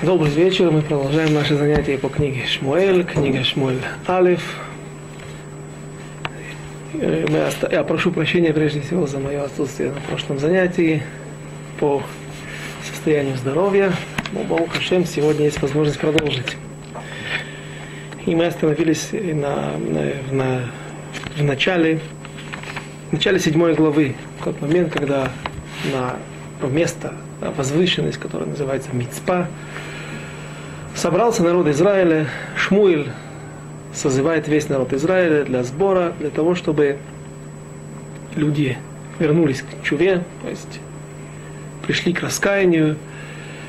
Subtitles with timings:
[0.00, 0.70] Добрый вечер.
[0.70, 4.54] Мы продолжаем наши занятия по книге Шмуэль, книга Шмуэль Алиф.
[6.94, 7.50] Э.
[7.72, 11.02] Я прошу прощения прежде всего за мое отсутствие на прошлом занятии
[11.80, 12.00] по
[12.88, 13.92] состоянию здоровья.
[14.30, 16.56] Но Богу Хашем сегодня есть возможность продолжить.
[18.24, 20.60] И мы остановились на, на, на,
[21.36, 21.98] в начале,
[23.10, 25.32] в начале седьмой главы, в тот момент, когда
[25.92, 26.14] на
[26.68, 29.48] место, возвышенность, которая называется Мицпа,
[30.98, 33.08] собрался народ Израиля, Шмуэль
[33.94, 36.98] созывает весь народ Израиля для сбора, для того, чтобы
[38.34, 38.76] люди
[39.18, 40.80] вернулись к чуве, то есть
[41.86, 42.96] пришли к раскаянию.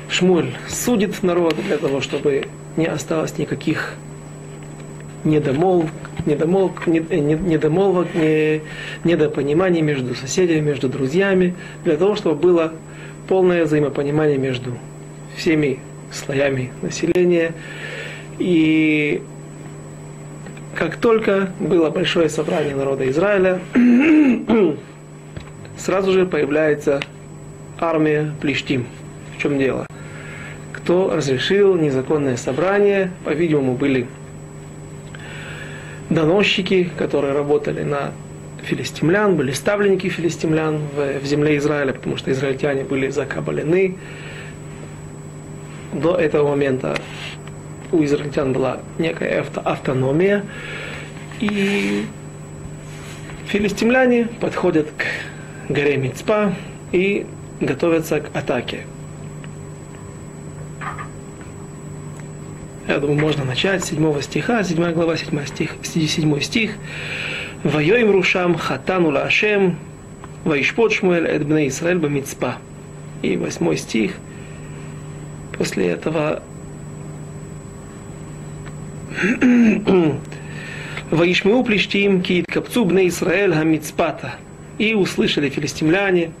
[0.08, 3.94] Шмуль судит народ для того, чтобы не осталось никаких
[5.22, 5.92] недомолвок,
[6.26, 8.08] недомолвок, недомолвок
[9.04, 11.54] недопониманий между соседями, между друзьями,
[11.84, 12.72] для того, чтобы было
[13.28, 14.72] полное взаимопонимание между
[15.36, 15.78] всеми
[16.12, 17.52] слоями населения.
[18.38, 19.22] И
[20.74, 23.60] как только было большое собрание народа Израиля,
[25.78, 27.00] сразу же появляется
[27.78, 28.86] армия Плештим.
[29.36, 29.86] В чем дело?
[30.72, 33.10] Кто разрешил незаконное собрание?
[33.24, 34.06] По-видимому, были
[36.08, 38.12] доносчики, которые работали на
[38.62, 43.96] филистимлян, были ставленники филистимлян в, в земле Израиля, потому что израильтяне были закабалены.
[45.92, 46.96] До этого момента
[47.92, 50.44] у израильтян была некая авто, автономия.
[51.40, 52.04] И
[53.46, 56.54] филистимляне подходят к горе Мицпа
[56.92, 57.26] и
[57.60, 58.86] готовятся к атаке.
[62.86, 66.72] Я думаю, можно начать с 7 стиха, 7 глава, 7 стих, 7 стих.
[67.62, 69.78] Воюем рушам хатану лашем,
[70.44, 72.56] ваишпот шмуэль эдбне Исраэль бамицпа.
[73.22, 74.14] И 8 стих.
[75.60, 76.42] После этого
[81.10, 84.36] Ваишмеу плештим киит капцу бне Исраэль хамицпата.
[84.78, 86.32] И услышали филистимляне,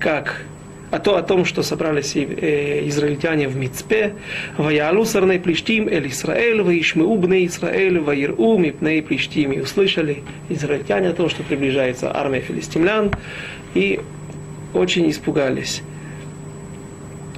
[0.00, 0.42] как
[0.90, 4.14] а то о том, что собрались э, израильтяне в Мицпе,
[4.56, 9.52] «Ваялу сарней плештим эль Исраэль, ваишмеу бне Исраэль, ваиру мипней плештим».
[9.52, 13.12] И услышали израильтяне то, что приближается армия филистимлян,
[13.74, 14.00] и
[14.74, 15.82] очень испугались.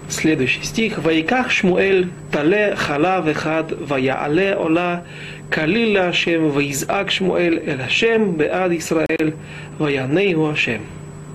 [0.09, 0.99] Следующий стих.
[0.99, 5.05] «Ваиках Шмуэль тале хала вехад ваяале ола
[5.51, 9.35] калила Ашем ваизак Шмуэль эль Ашем беад Исраэль
[9.79, 10.83] ваянейху Ашем».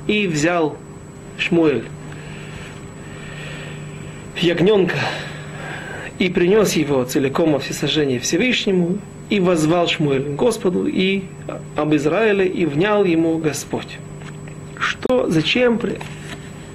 [0.07, 0.75] И взял
[1.37, 1.83] Шмуэль
[4.37, 4.97] ягненка
[6.19, 8.97] и принес его целиком во всесожжение Всевышнему,
[9.29, 11.23] и возвал Шмуэль Господу и
[11.75, 13.97] об Израиле, и внял ему Господь.
[14.77, 15.79] Что, зачем,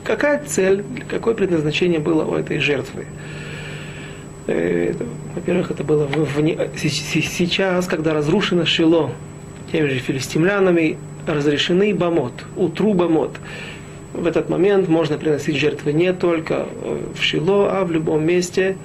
[0.08, 3.04] какая цель, какое предназначение было у этой жертвы?
[4.46, 4.94] Э,
[5.34, 9.12] во-первых, это было в, в, сейчас, когда разрушено Шило
[9.70, 10.96] теми же филистимлянами,
[11.26, 13.36] разрешены бамот, утру бамот
[14.14, 18.78] в этот момент можно приносить жертвы не только э, в Шило, а в любом месте,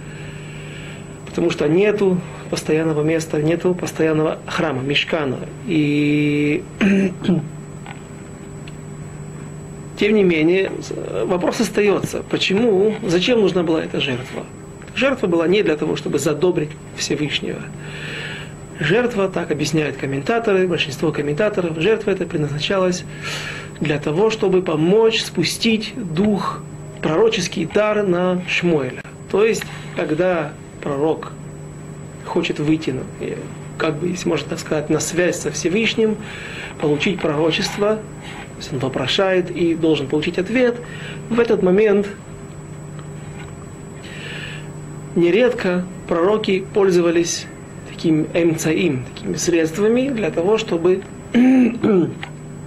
[1.26, 2.20] потому что нету
[2.50, 5.40] постоянного места, нету постоянного храма, мешкана.
[5.68, 6.64] И
[9.98, 10.72] тем не менее,
[11.26, 14.44] вопрос остается, почему, зачем нужна была эта жертва?
[14.96, 17.62] Жертва была не для того, чтобы задобрить Всевышнего.
[18.80, 23.06] Жертва, так объясняют комментаторы, большинство комментаторов, жертва это предназначалась
[23.80, 26.62] для того, чтобы помочь спустить дух,
[27.02, 29.04] пророческий дар на Шмуэля.
[29.32, 29.64] То есть,
[29.96, 31.32] когда пророк
[32.26, 33.04] хочет выйти, на,
[33.78, 36.18] как бы, если можно так сказать, на связь со Всевышним,
[36.80, 38.00] получить пророчество,
[38.72, 40.76] он вопрошает и должен получить ответ,
[41.30, 42.08] в этот момент
[45.16, 47.46] нередко пророки пользовались
[47.90, 51.02] таким эмцаим, такими средствами для того, чтобы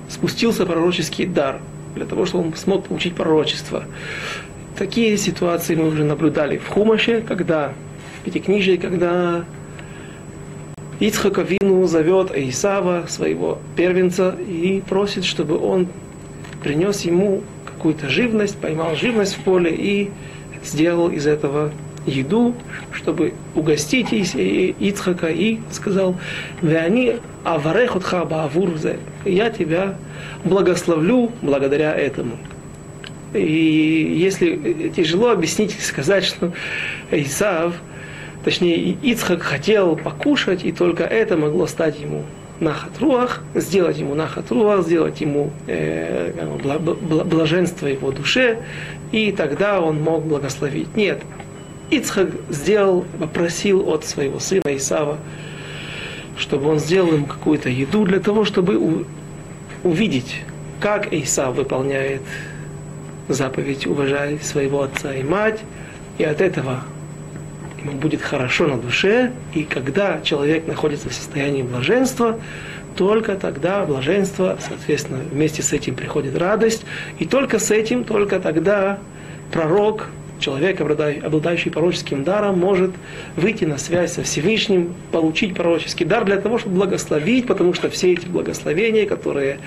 [0.08, 1.60] спустился пророческий дар,
[1.94, 3.84] для того, чтобы он смог получить пророчество.
[4.78, 7.72] Такие ситуации мы уже наблюдали в Хумаше, когда,
[8.20, 9.44] в Пятикнижии, когда
[10.98, 15.88] Ицхак Авину зовет Исава, своего первенца, и просит, чтобы он
[16.62, 20.10] принес ему какую-то живность, поймал живность в поле и
[20.64, 21.70] сделал из этого
[22.06, 22.54] еду,
[22.92, 26.16] чтобы угостить Ицхака, и сказал,
[26.62, 29.96] «Веани аварехутха баавурзе» я тебя
[30.44, 32.38] благословлю благодаря этому.
[33.34, 36.52] И если тяжело объяснить, сказать, что
[37.10, 37.74] Исав,
[38.46, 42.22] точнее Ицхак хотел покушать, и только это могло стать ему
[42.60, 46.30] нахатруах, сделать ему нахатруах, сделать ему э,
[47.24, 48.62] блаженство его душе,
[49.10, 50.94] и тогда он мог благословить.
[50.94, 51.22] Нет,
[51.90, 55.18] Ицхак сделал, попросил от своего сына Исава,
[56.38, 59.04] чтобы он сделал ему какую-то еду для того, чтобы у,
[59.82, 60.42] увидеть,
[60.78, 62.22] как Исав выполняет
[63.26, 65.58] заповедь «Уважай своего отца и мать»,
[66.18, 66.84] и от этого
[67.86, 72.38] ему будет хорошо на душе, и когда человек находится в состоянии блаженства,
[72.96, 76.84] только тогда блаженство, соответственно, вместе с этим приходит радость,
[77.18, 78.98] и только с этим, только тогда
[79.52, 80.08] пророк,
[80.40, 82.90] человек, обладающий пророческим даром, может
[83.36, 88.12] выйти на связь со Всевышним, получить пророческий дар для того, чтобы благословить, потому что все
[88.12, 89.60] эти благословения, которые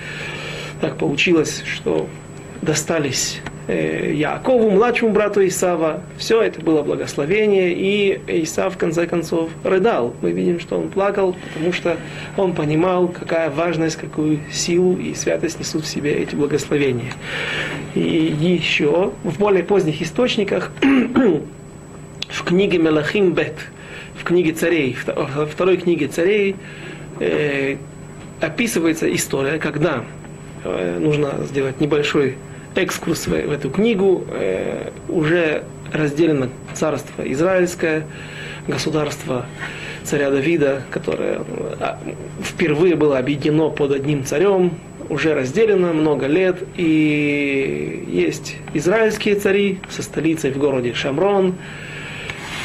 [0.80, 2.08] так получилось, что
[2.62, 3.40] достались
[3.70, 6.02] Якову, младшему брату Исава.
[6.18, 10.14] Все это было благословение, и Исав в конце концов рыдал.
[10.22, 11.96] Мы видим, что он плакал, потому что
[12.36, 17.12] он понимал, какая важность, какую силу и святость несут в себе эти благословения.
[17.94, 18.00] И
[18.40, 20.72] еще в более поздних источниках,
[22.28, 23.54] в книге Мелахим Бет,
[24.16, 26.56] в книге царей, во второй книге царей,
[27.20, 27.76] э,
[28.40, 30.04] описывается история, когда
[30.64, 32.36] э, нужно сделать небольшой
[32.74, 34.24] экскурс в, в эту книгу.
[34.30, 38.04] Э, уже разделено царство израильское,
[38.66, 39.46] государство
[40.04, 41.42] царя Давида, которое
[41.80, 41.98] а,
[42.42, 44.72] впервые было объединено под одним царем,
[45.08, 51.54] уже разделено много лет, и есть израильские цари со столицей в городе Шамрон,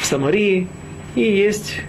[0.00, 0.68] в Самарии,
[1.14, 1.80] и есть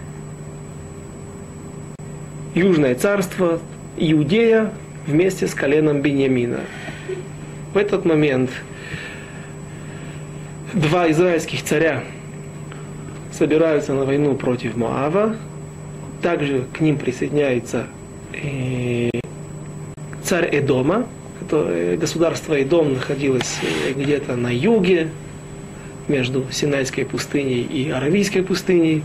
[2.56, 3.60] Южное царство,
[3.98, 4.74] Иудея
[5.06, 6.62] вместе с коленом Беньямина
[7.78, 8.50] в этот момент
[10.74, 12.04] два израильских царя
[13.32, 15.36] собираются на войну против Моава.
[16.24, 17.86] Также к ним присоединяется
[20.24, 21.06] царь Эдома.
[21.52, 25.10] Государство Эдом находилось э, где-то на юге,
[26.08, 29.04] между Синайской пустыней и Аравийской пустыней.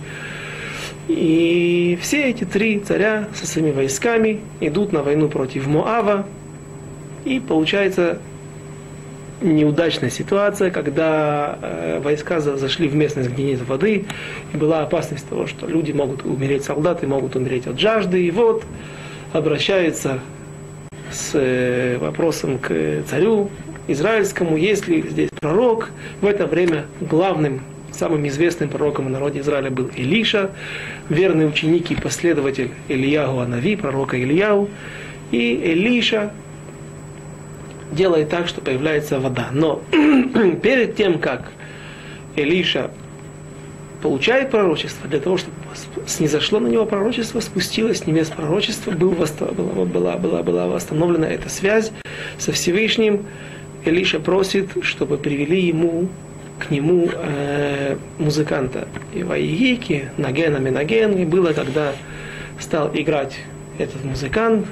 [1.09, 6.27] И все эти три царя со своими войсками идут на войну против Моава.
[7.27, 8.19] И получается
[9.43, 14.07] неудачная ситуация, когда э, войска зашли в местность, где нет воды,
[14.53, 18.65] и была опасность того, что люди могут умереть, солдаты могут умереть от жажды, и вот
[19.33, 20.21] обращаются
[21.11, 23.51] с э, вопросом к царю
[23.89, 25.91] израильскому, есть ли здесь пророк.
[26.21, 27.63] В это время главным,
[27.93, 30.51] самым известным пророком в народе Израиля был Илиша,
[31.09, 34.69] верный ученик и последователь Ильяу Анави, пророка Ильяу.
[35.31, 36.33] И Илиша
[37.93, 39.49] делает так, что появляется вода.
[39.53, 39.83] Но
[40.63, 41.53] перед тем, как
[42.37, 42.91] Элиша
[44.03, 45.55] получает пророчество, для того, чтобы
[46.07, 51.49] снизошло на него пророчество, спустилось с небес пророчество, был, была, была, была, была восстановлена эта
[51.49, 51.93] связь
[52.39, 53.27] со Всевышним.
[53.85, 56.09] Элиша просит, чтобы привели ему
[56.59, 58.87] к нему э, музыканта.
[59.15, 61.93] И в Аигике, Наген Аминаген, и было, когда
[62.61, 63.37] стал играть
[63.79, 64.67] этот музыкант,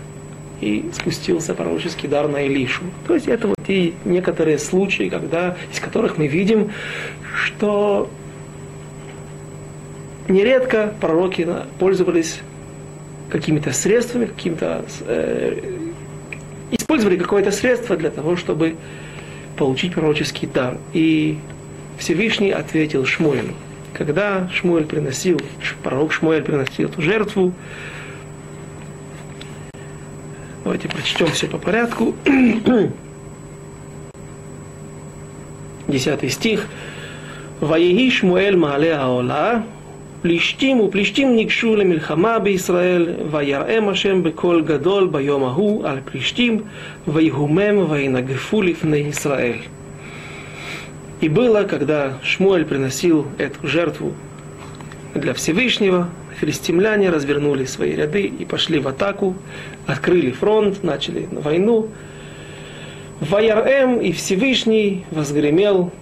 [0.61, 2.83] и спустился пророческий дар на Илишу.
[3.07, 6.73] То есть это вот и некоторые случаи, когда, из которых мы видим,
[7.35, 8.11] что
[10.29, 11.47] нередко пророки
[11.79, 12.41] пользовались
[13.31, 15.61] какими-то средствами, каким-то э,
[16.71, 18.77] использовали какое-то средство для того, чтобы
[19.57, 20.79] получить пророческий дар.
[20.93, 21.39] И
[21.99, 23.55] Всевышний ответил Шмуэлю.
[23.93, 25.41] Когда Шмуэль приносил,
[25.83, 27.53] пророк Шмуэль приносил эту жертву,
[30.70, 32.16] Давайте прочтем все по порядку.
[35.88, 36.68] Десятый стих.
[37.62, 39.60] ויהי שמואל מעלה העולה,
[40.22, 46.62] פלישתים ופלישתים ניגשו למלחמה בישראל, ויראם השם בקול גדול ביום ההוא על פלישתים,
[47.08, 49.58] ויהומם וינגפו לפני ישראל.
[51.22, 54.14] И было, когда Шмуэль приносил эту жертву
[55.14, 56.10] для Всевышнего,
[56.41, 59.35] филистимляне развернули свои ряды и пошли в атаку,
[59.87, 61.89] открыли фронт, начали войну.
[63.21, 65.93] Ваярем и Всевышний возгремел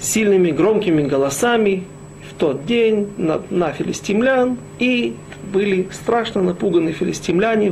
[0.00, 1.84] сильными громкими голосами
[2.30, 5.14] в тот день на, на филистимлян, и
[5.52, 7.70] были страшно напуганы филистимляне,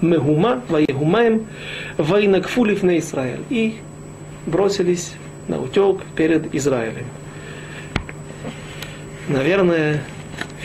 [0.00, 1.46] Мегума, Ваегумаем,
[1.98, 3.74] Вайнакфулив на Израиль, и
[4.46, 5.12] бросились
[5.48, 7.04] на утек перед Израилем.
[9.30, 10.02] Наверное,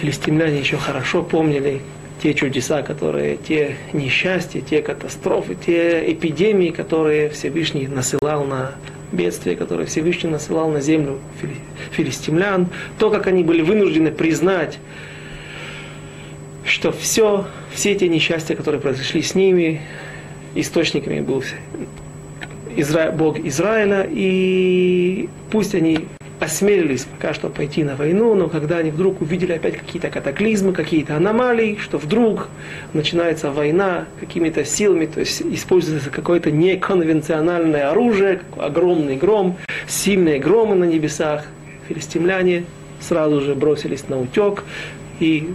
[0.01, 1.81] филистимляне еще хорошо помнили
[2.23, 8.71] те чудеса, которые, те несчастья, те катастрофы, те эпидемии, которые Всевышний насылал на
[9.11, 11.19] бедствия, которые Всевышний насылал на землю
[11.91, 12.67] филистимлян,
[12.97, 14.79] то, как они были вынуждены признать,
[16.63, 19.83] что все, все эти несчастья, которые произошли с ними,
[20.55, 21.43] источниками был
[22.75, 23.11] Изра...
[23.11, 26.07] Бог Израиля, и пусть они
[26.39, 31.15] осмелились пока что пойти на войну, но когда они вдруг увидели опять какие-то катаклизмы, какие-то
[31.15, 32.49] аномалии, что вдруг
[32.93, 40.85] начинается война какими-то силами, то есть используется какое-то неконвенциональное оружие, огромный гром, сильные громы на
[40.85, 41.45] небесах,
[41.87, 42.65] филистимляне
[42.99, 44.63] сразу же бросились на утек.
[45.19, 45.53] И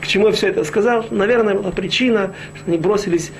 [0.00, 1.06] к чему я все это сказал?
[1.10, 3.32] Наверное, была причина, что они бросились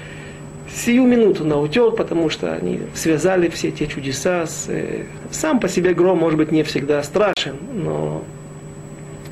[0.75, 4.66] сию минуту на утек, потому что они связали все те чудеса с...
[4.68, 8.25] Э, сам по себе гром, может быть, не всегда страшен, но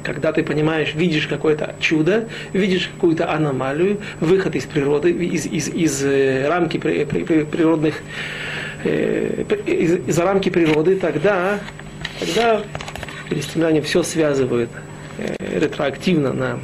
[0.03, 6.05] когда ты понимаешь, видишь какое-то чудо, видишь какую-то аномалию, выход из природы, из, из, из
[6.05, 7.97] э, рамки при, при, при, природных,
[8.85, 11.59] э, из, из рамки природы, тогда,
[12.21, 12.63] тогда
[13.29, 14.71] филистимляне все связывают
[15.19, 16.61] э, ретроактивно на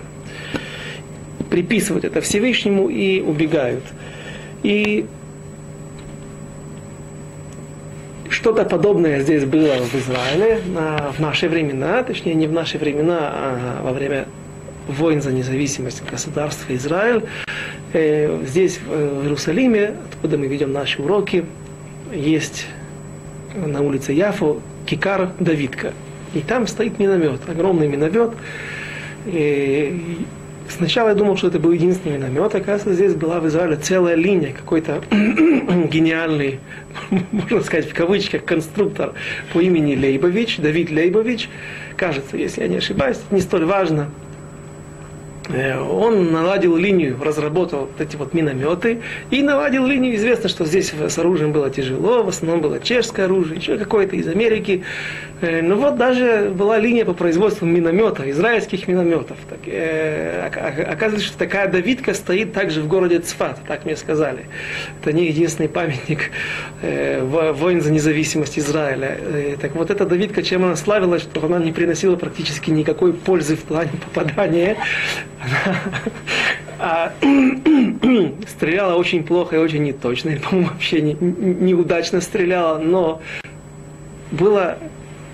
[1.52, 3.84] приписывают это Всевышнему и убегают.
[4.62, 5.06] И
[8.28, 10.60] что-то подобное здесь было в Израиле
[11.16, 14.26] в наши времена, точнее не в наши времена, а во время
[14.88, 17.24] войн за независимость государства Израиль.
[17.92, 21.44] Э, здесь, в Иерусалиме, откуда мы ведем наши уроки,
[22.12, 22.66] есть
[23.54, 25.92] на улице Яфу Кикар Давидка.
[26.34, 28.30] И там стоит миномет, огромный миномет.
[29.26, 30.24] И
[30.76, 34.52] Сначала я думал, что это был единственный миномет, оказывается, здесь была в Израиле целая линия,
[34.52, 36.60] какой-то гениальный,
[37.30, 39.12] можно сказать в кавычках, конструктор
[39.52, 41.50] по имени Лейбович, Давид Лейбович,
[41.96, 44.08] кажется, если я не ошибаюсь, не столь важно,
[45.48, 49.00] Э, он наладил линию, разработал вот эти вот минометы
[49.30, 50.14] и наладил линию.
[50.16, 54.28] Известно, что здесь с оружием было тяжело, в основном было чешское оружие, еще какое-то из
[54.28, 54.84] Америки.
[55.42, 59.36] Э, ну вот даже была линия по производству минометов, израильских минометов.
[59.50, 64.46] Так, э, оказывается, что такая давидка стоит также в городе Цфат, так мне сказали.
[65.00, 66.30] Это не единственный памятник
[66.80, 67.22] э,
[67.52, 69.18] войн за независимость Израиля.
[69.18, 73.56] Э, так вот эта давидка, чем она славилась, что она не приносила практически никакой пользы
[73.56, 74.76] в плане попадания
[76.78, 77.12] а,
[78.48, 83.20] стреляла очень плохо и очень неточно, и, по-моему, вообще не, неудачно стреляла, но
[84.30, 84.78] было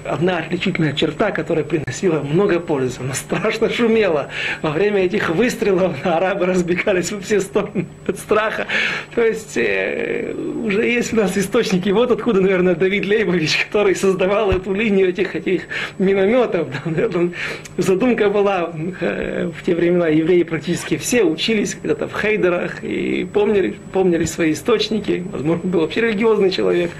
[0.08, 3.00] одна отличительная черта, которая приносила много пользы.
[3.00, 4.28] Она страшно шумела.
[4.62, 8.66] Во время этих выстрелов арабы разбегались во все стороны от страха.
[9.14, 10.34] То есть э,
[10.64, 11.90] уже есть у нас источники.
[11.90, 15.62] Вот откуда, наверное, Давид Лейбович, который создавал эту линию этих, этих
[15.98, 16.68] минометов.
[17.76, 23.76] Задумка была э, в те времена евреи практически все учились где-то в хейдерах и помнили,
[23.92, 25.24] помнили свои источники.
[25.30, 26.90] Возможно, был вообще религиозный человек.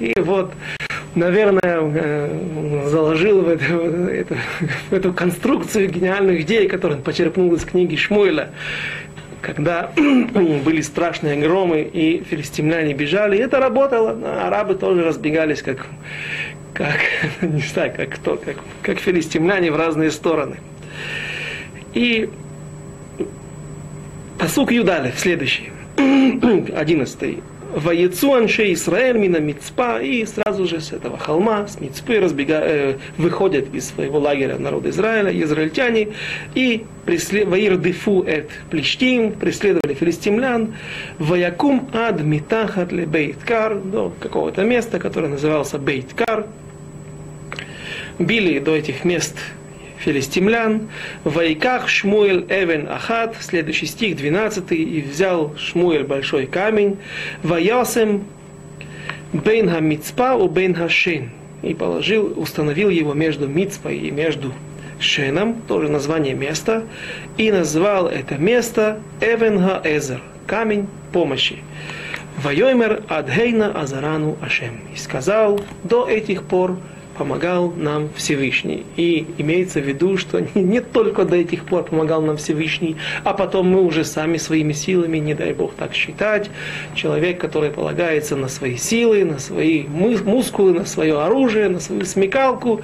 [0.00, 0.52] И вот
[1.14, 4.34] наверное, э, заложил в эту,
[4.90, 8.50] в эту конструкцию гениальных идей, которые он почерпнул из книги Шмуэля,
[9.40, 14.16] когда были страшные громы и филистимляне бежали, и это работало.
[14.46, 15.86] Арабы тоже разбегались, как,
[16.74, 16.98] как
[17.42, 20.56] не знаю, как кто, как, как филистимляне в разные стороны.
[21.94, 22.28] И
[24.38, 25.70] посук Юдалев, следующий,
[26.76, 27.42] одиннадцатый.
[27.74, 32.96] Ваецу анше Исраэль мина Мицпа, и сразу же с этого холма, с Мицпы, разбега, э,
[33.18, 36.08] выходят из своего лагеря народа Израиля, израильтяне,
[36.54, 40.74] и Ваирдифу эт Плештим, преследовали филистимлян,
[41.18, 46.46] Ваякум ад Митахат ле Бейткар, до какого-то места, которое назывался Бейткар,
[48.18, 49.36] били до этих мест
[50.00, 50.88] филистимлян.
[51.24, 56.98] Вайках Шмуэль Эвен Ахат, следующий стих, 12, и взял Шмуэль большой камень,
[57.42, 58.24] Ваясем
[59.32, 61.30] Бейн Мицпа у Бейн Шен,
[61.62, 64.52] и положил, установил его между Мицпой и между
[65.00, 66.84] Шеном, тоже название места,
[67.36, 71.58] и назвал это место Эвен Эзер, камень помощи.
[72.38, 74.80] Вайомер Адхейна Азарану Ашем.
[74.94, 76.78] И сказал, до этих пор
[77.18, 78.84] помогал нам Всевышний.
[78.96, 83.68] И имеется в виду, что не, только до этих пор помогал нам Всевышний, а потом
[83.68, 86.50] мы уже сами своими силами, не дай Бог так считать,
[86.94, 92.80] человек, который полагается на свои силы, на свои мускулы, на свое оружие, на свою смекалку,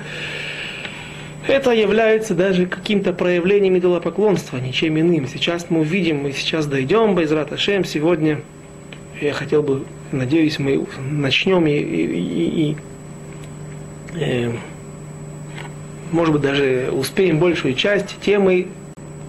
[1.47, 5.29] это является даже каким-то проявлением идолопоклонства, ничем иным.
[5.29, 8.41] Сейчас мы увидим, мы сейчас дойдем, Байзрат Ашем, сегодня
[9.21, 12.77] я хотел бы, надеюсь, мы начнем и, и, и,
[16.13, 18.69] может быть, даже успеем большую часть темы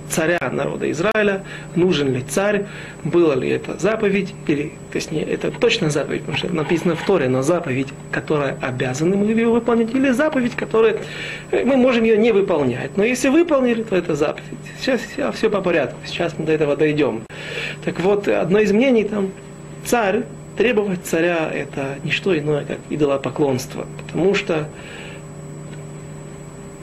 [0.09, 1.43] царя народа Израиля,
[1.75, 2.65] нужен ли царь,
[3.03, 7.41] была ли это заповедь, или, точнее, это точно заповедь, потому что написано в Торе, но
[7.41, 10.97] заповедь, которая обязаны мы ее выполнять, или заповедь, которая
[11.51, 12.95] э, мы можем ее не выполнять.
[12.97, 14.45] Но если выполнили, то это заповедь.
[14.79, 15.01] Сейчас
[15.33, 17.23] все по порядку, сейчас мы до этого дойдем.
[17.83, 19.31] Так вот, одно из мнений там,
[19.83, 20.23] царь
[20.57, 24.69] Требовать царя– это не что иное, как идолопоклонство, потому что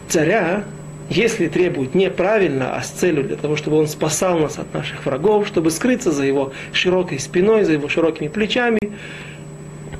[0.09, 0.65] царя,
[1.09, 5.47] если требует неправильно, а с целью для того, чтобы он спасал нас от наших врагов,
[5.47, 8.79] чтобы скрыться за его широкой спиной, за его широкими плечами,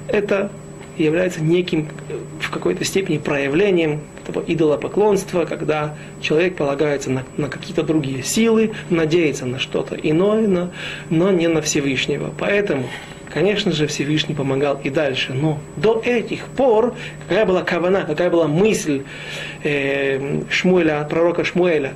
[0.07, 0.51] это
[0.99, 1.89] является неким
[2.41, 9.47] в какой-то степени проявлением этого идолопоклонства, когда человек полагается на, на какие-то другие силы, надеется
[9.47, 10.71] на что-то иное, но,
[11.09, 12.33] но не на Всевышнего.
[12.39, 12.89] Поэтому,
[13.33, 15.33] конечно же, Всевышний помогал и дальше.
[15.33, 16.95] Но до этих пор,
[17.29, 19.03] какая была кавана, какая была мысль
[19.63, 21.93] э, Шмуэля, пророка Шмуэля,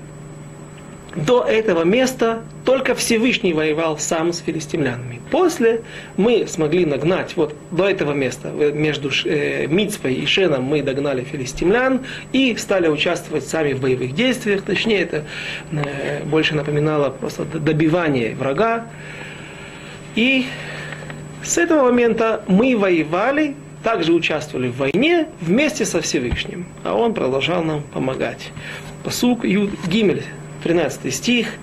[1.17, 5.21] до этого места только Всевышний воевал сам с филистимлянами.
[5.31, 5.81] После
[6.19, 12.03] мы смогли нагнать, вот до этого места, между э, Мицпой и Шеном мы догнали филистимлян
[12.33, 14.63] и стали участвовать сами в боевых действиях.
[14.63, 15.25] Точнее, это
[15.73, 18.87] э, больше напоминало просто добивание врага.
[20.17, 20.47] И
[21.47, 26.67] с этого момента мы воевали, также участвовали в войне вместе со Всевышним.
[26.83, 28.51] А он продолжал нам помогать.
[29.05, 30.25] Посук Юд Гимель
[30.65, 31.55] 13 стих,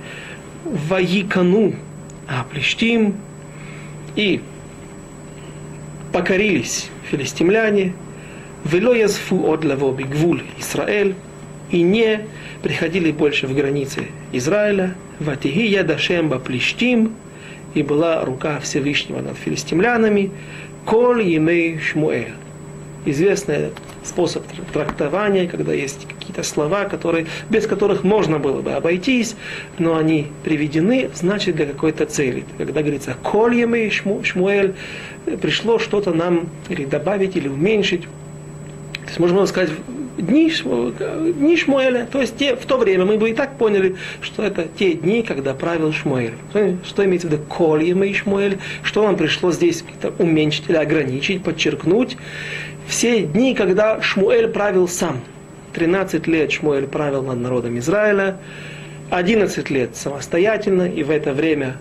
[0.64, 1.76] «Ваикану
[2.28, 3.16] Аплештим»
[4.16, 4.42] и
[6.14, 7.94] покорились филистимляне,
[8.64, 11.16] «Вело язфу от лаво бигвуль Израиль»
[11.72, 12.22] и не
[12.62, 17.16] приходили больше в границы Израиля, «Ватиги ядашем баплештим»
[17.74, 20.32] и была рука Всевышнего над филистимлянами,
[20.86, 22.34] «Коль емей Шмуэль»
[23.06, 23.72] известный
[24.04, 29.36] способ трактования, когда есть какие-то слова, которые, без которых можно было бы обойтись,
[29.78, 32.46] но они приведены, значит, для какой-то цели.
[32.58, 34.74] Когда говорится «кольями Шмуэль»,
[35.42, 38.04] пришло что-то нам или добавить, или уменьшить.
[38.04, 39.72] То есть можно сказать
[40.18, 44.44] дни, дни Шмуэля, то есть те, в то время мы бы и так поняли, что
[44.44, 46.34] это те дни, когда правил Шмуэль.
[46.84, 49.84] Что имеется в виду кольем и Шмуэль, что нам пришлось здесь
[50.20, 52.18] уменьшить или ограничить, подчеркнуть
[52.88, 55.22] все дни, когда Шмуэль правил сам.
[55.74, 58.38] 13 лет Шмуэль правил над народом Израиля,
[59.10, 61.78] 11 лет самостоятельно, и в это время,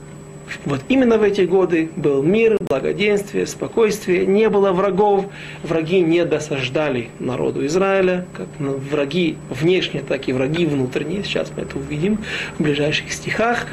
[0.65, 5.27] вот именно в эти годы, был мир, благоденствие, спокойствие, не было врагов,
[5.63, 11.79] враги не досаждали народу Израиля, как враги внешние, так и враги внутренние, сейчас мы это
[11.79, 12.19] увидим
[12.59, 13.67] в ближайших стихах.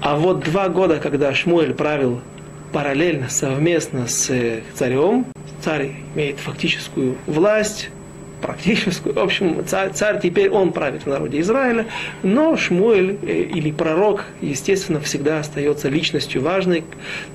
[0.00, 2.20] А вот два года, когда Шмуэль правил
[2.72, 4.32] параллельно, совместно с
[4.74, 5.26] царем,
[5.62, 7.90] царь имеет фактическую власть,
[8.42, 9.14] практическую.
[9.14, 11.86] В общем, царь, царь теперь он правит в народе Израиля,
[12.22, 16.84] но Шмуэль э, или пророк, естественно, всегда остается личностью важной.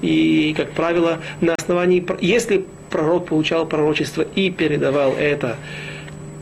[0.02, 5.58] И, как правило, на основании, если пророк получал пророчество и передавал это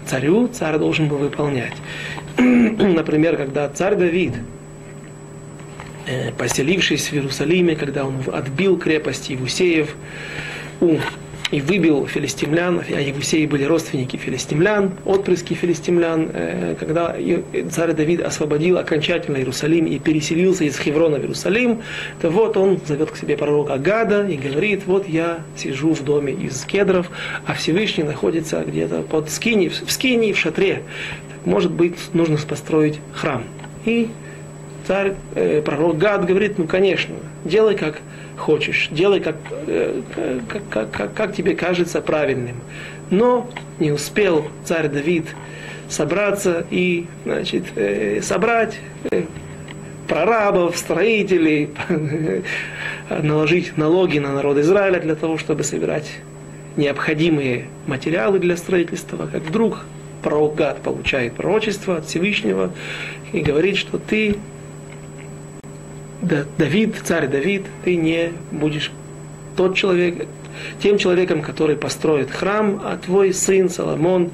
[0.06, 1.73] царю, царь должен был выполнять.
[2.38, 4.34] Например, когда царь Давид,
[6.08, 9.95] э, поселившись в Иерусалиме, когда он отбил крепость Евусеев
[10.82, 10.97] у
[11.52, 17.16] и выбил филистимлян, а Евусеи были родственники филистимлян, отпрыски филистимлян, э, когда
[17.72, 21.82] царь Давид освободил окончательно Иерусалим и переселился из Хеврона в Иерусалим,
[22.22, 26.34] то вот он зовет к себе пророка Гада и говорит, вот я сижу в доме
[26.34, 27.10] из кедров,
[27.46, 30.82] а Всевышний находится где-то под скини, в скине, в шатре.
[31.46, 33.44] Может быть, нужно построить храм.
[33.86, 34.10] И
[34.88, 38.02] царь, э, пророк Гад говорит, ну конечно, делай как
[38.38, 39.36] хочешь, делай как,
[39.67, 40.02] э,
[40.48, 42.58] как, как, как, как тебе кажется правильным.
[43.10, 45.28] Но не успел царь Давид
[45.89, 48.78] собраться и значит, э, собрать
[49.12, 49.24] э,
[50.08, 51.69] прорабов, строителей,
[53.10, 56.10] наложить налоги на народ Израиля для того, чтобы собирать
[56.76, 59.86] необходимые материалы для строительства, как вдруг
[60.21, 62.71] пророк Гад получает пророчество от Всевышнего
[63.32, 64.38] и говорит, что ты
[66.58, 68.92] Давид, царь Давид, ты не будешь
[69.56, 70.28] тот человек,
[70.82, 74.32] тем человеком, который построит храм, а твой сын Соломон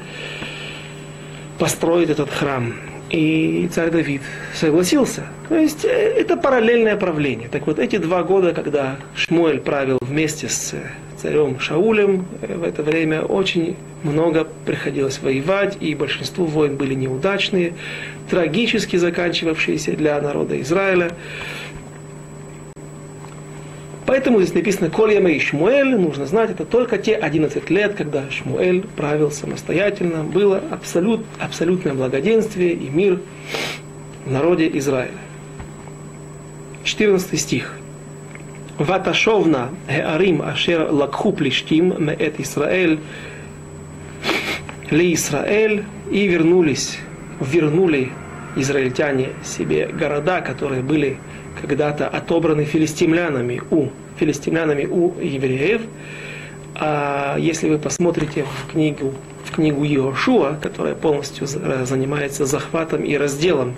[1.59, 2.73] построит этот храм.
[3.09, 4.21] И царь Давид
[4.53, 5.25] согласился.
[5.49, 7.49] То есть э, это параллельное правление.
[7.49, 10.73] Так вот, эти два года, когда Шмуэль правил вместе с
[11.21, 17.73] царем Шаулем, э, в это время очень много приходилось воевать, и большинство войн были неудачные,
[18.29, 21.11] трагически заканчивавшиеся для народа Израиля.
[24.11, 28.81] Поэтому здесь написано «Кольяма и Шмуэль», нужно знать, это только те 11 лет, когда Шмуэль
[28.97, 33.21] правил самостоятельно, было абсолют, абсолютное благоденствие и мир
[34.25, 35.13] в народе Израиля.
[36.83, 37.77] 14 стих.
[38.77, 42.99] Ваташовна Арим Ашер Лакху Плештим Меэт Исраэль
[44.89, 46.97] Ли Исраэль и вернулись,
[47.39, 48.11] вернули
[48.57, 51.17] израильтяне себе города, которые были
[51.59, 53.87] когда-то отобраны филистимлянами у,
[54.17, 55.81] филистимлянами у евреев.
[56.75, 59.13] А если вы посмотрите в книгу
[59.45, 63.75] в книгу Иошуа, которая полностью занимается захватом и разделом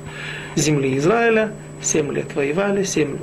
[0.56, 1.52] земли Израиля.
[1.82, 3.18] Семь лет воевали, семь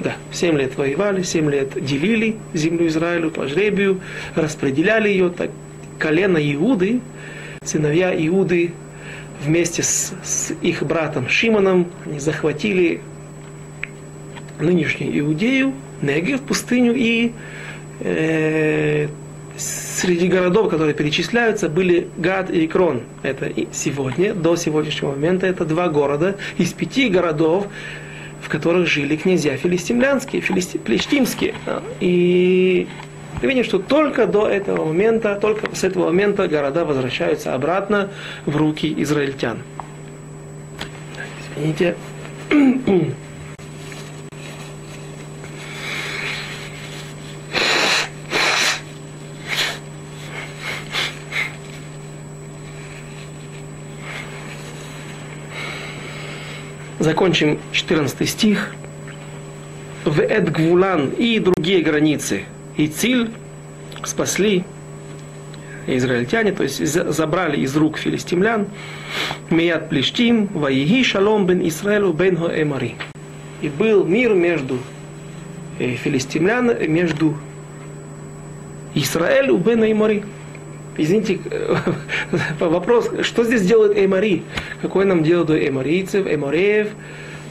[0.00, 4.00] да, семь лет воевали, семь лет делили землю Израилю по жребию,
[4.34, 5.50] распределяли ее, так
[5.98, 7.00] колено Иуды,
[7.64, 8.72] сыновья Иуды
[9.44, 13.00] вместе с, с их братом Шимоном, они захватили
[14.60, 17.32] нынешнюю Иудею, Негев, пустыню, и
[18.00, 19.08] э,
[19.56, 23.02] среди городов, которые перечисляются, были Гад и Икрон.
[23.22, 27.66] Это и сегодня, до сегодняшнего момента, это два города из пяти городов,
[28.40, 31.54] в которых жили князья филистимлянские, филистимские.
[32.00, 32.86] И
[33.42, 38.10] мы видим, что только до этого момента, только с этого момента города возвращаются обратно
[38.46, 39.58] в руки израильтян.
[41.56, 41.96] Извините.
[56.98, 58.72] Закончим 14 стих.
[60.04, 62.42] В Эд Гвулан и другие границы.
[62.76, 63.30] И Циль
[64.04, 64.64] спасли
[65.86, 68.66] израильтяне, то есть забрали из рук филистимлян
[69.50, 72.96] Мият Плештим, Ваиги Шалом бен Исраэлу бен Эмари.
[73.62, 74.78] И был мир между
[75.78, 77.36] э, филистимлянами, между
[78.94, 80.24] Израилю бен Эмари.
[80.98, 81.38] Извините,
[82.58, 84.42] вопрос, что здесь делает Эмари?
[84.82, 86.88] Какой нам дело до эморийцев, эмореев?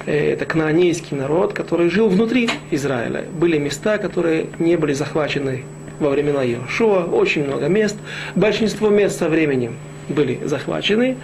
[0.05, 3.23] Э, это кнаанейский народ, который жил внутри Израиля.
[3.39, 5.63] Были места, которые не были захвачены
[5.99, 7.95] во времена Иошуа, очень много мест.
[8.35, 9.77] Большинство мест со временем
[10.09, 11.15] были захвачены.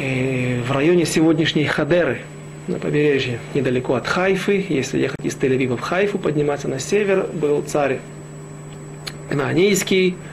[0.00, 2.22] И э, в районе сегодняшней Хадеры,
[2.66, 7.62] на побережье, недалеко от Хайфы, если ехать из Тель-Авива в Хайфу, подниматься на север, был
[7.62, 7.98] царь
[9.28, 10.31] Кнаанейский, Э,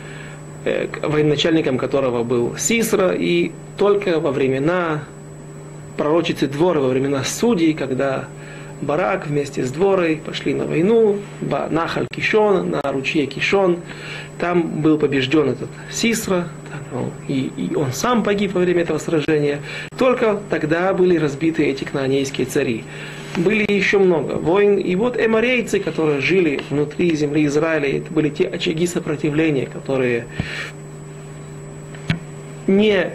[0.64, 5.04] военачальником которого был Сисра, и только во времена
[5.98, 8.26] пророчицы Двора, во времена судей, когда
[8.82, 13.80] Барак вместе с Дворой пошли на войну, Нахаль Кишон, на ручье Кишон,
[14.40, 16.48] там был побежден этот Сисра,
[17.28, 19.60] и, и он сам погиб во время этого сражения.
[19.98, 22.86] Только тогда были разбиты эти кнаанейские цари
[23.38, 24.78] были еще много войн.
[24.78, 30.26] И вот эморейцы, которые жили внутри земли Израиля, это были те очаги сопротивления, которые
[32.68, 33.12] не,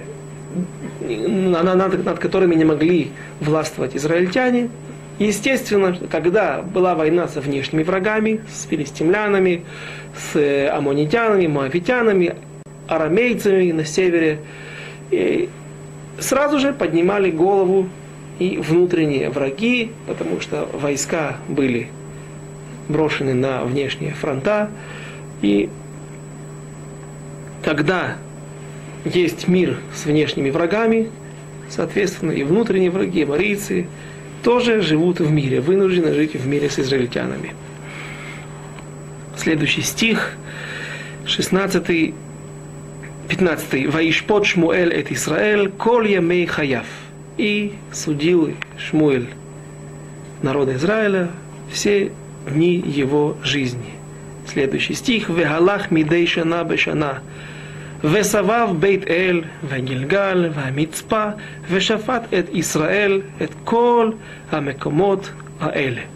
[1.00, 4.68] над, над которыми не могли властвовать израильтяне.
[5.18, 9.62] Естественно, когда была война со внешними врагами, с филистимлянами,
[10.16, 12.34] с аммонитянами, моавитянами,
[12.88, 14.40] арамейцами на севере,
[16.18, 17.88] сразу же поднимали голову
[18.38, 21.88] и внутренние враги, потому что войска были
[22.88, 24.70] брошены на внешние фронта.
[25.42, 25.68] И
[27.62, 28.16] когда
[29.04, 31.10] есть мир с внешними врагами,
[31.68, 33.86] соответственно, и внутренние враги, марийцы,
[34.42, 37.54] тоже живут в мире, вынуждены жить в мире с израильтянами.
[39.36, 40.32] Следующий стих,
[41.26, 42.14] 16
[43.28, 43.86] 15.
[43.86, 46.84] «Ваишпот Шмуэль эт Исраэль, коль ямей хаяв»
[47.36, 49.28] И судил Шмуэль
[50.42, 51.30] народа Израиля
[51.72, 52.12] все
[52.48, 53.94] дни его жизни.
[54.46, 55.28] Следующий стих.
[55.28, 57.20] «Вегалах мидей шана бешана,
[58.02, 61.36] весавав бейт эль, вегильгаль, вамицпа,
[61.68, 64.14] вешафат эт Исраэль, эт кол,
[64.50, 66.06] амекомот, аэле».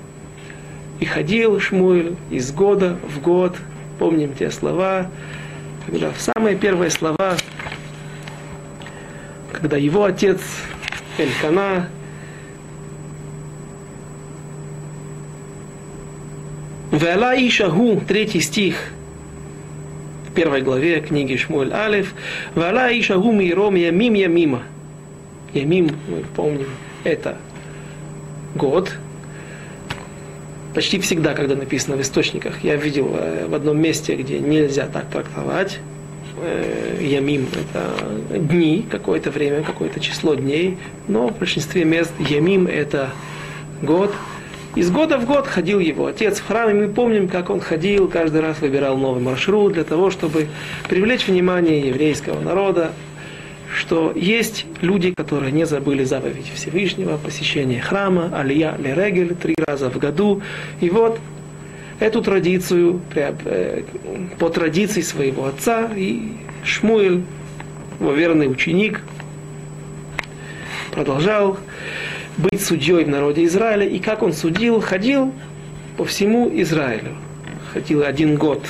[1.00, 3.57] И ходил Шмуэль из года в год,
[3.98, 5.11] помним те слова,
[5.87, 7.37] когда в самые первые слова,
[9.52, 10.40] когда его отец
[11.18, 11.88] Элькана.
[16.92, 18.76] Веала Ишаху, третий стих,
[20.28, 22.14] в первой главе книги Шмуэль Алиф.
[22.54, 24.62] Веала Ишаху Миром Ямим Ямима.
[25.52, 26.68] Ямим, мы помним,
[27.04, 27.37] это
[28.54, 28.92] год.
[30.74, 35.09] Почти всегда, когда написано в источниках, я видел э, в одном месте, где нельзя так
[35.11, 35.81] трактовать,
[36.40, 43.11] э, ямим– это дни, какое-то время, какое-то число дней, но в большинстве мест ямим– это
[43.83, 44.12] год.
[44.74, 48.09] Из года в год ходил его отец в храм, и мы помним, как он ходил,
[48.09, 50.48] каждый раз выбирал новый маршрут для того, чтобы
[50.88, 52.92] привлечь внимание еврейского народа,
[53.74, 59.98] что есть люди, которые не забыли заповедь Всевышнего, посещение храма, алия лерегель три раза в
[59.98, 60.42] году.
[60.81, 61.18] И вот
[62.01, 63.83] эту традицию, э,
[64.39, 66.33] по традиции своего отца, и
[66.65, 67.23] Шмуэль,
[68.01, 69.03] его верный ученик,
[70.93, 71.59] продолжал
[72.37, 73.87] быть судьей в народе Израиля.
[73.87, 75.33] И как он судил, ходил
[75.97, 77.15] по всему Израилю.
[77.73, 78.65] Ходил один год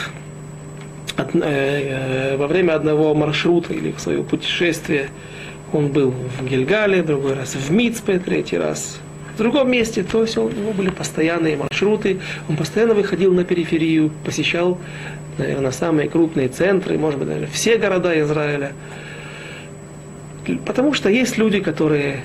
[1.16, 5.08] от, э, э, во время одного маршрута или своего путешествия
[5.72, 8.98] он был в Гильгале, другой раз в Мицпе, третий раз
[9.38, 10.02] в другом месте.
[10.02, 14.78] То есть у него были постоянные маршруты, он постоянно выходил на периферию, посещал,
[15.38, 18.72] наверное, самые крупные центры, может быть, даже все города Израиля.
[20.66, 22.20] Потому что есть люди, которые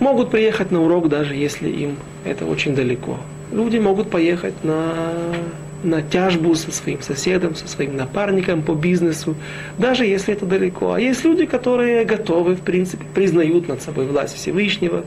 [0.00, 3.18] могут приехать на урок, даже если им это очень далеко.
[3.52, 4.82] Люди могут поехать на,
[5.82, 9.34] на тяжбу со своим соседом, со своим напарником по бизнесу,
[9.78, 10.92] даже если это далеко.
[10.92, 15.04] А есть люди, которые готовы, в принципе, признают над собой власть Всевышнего,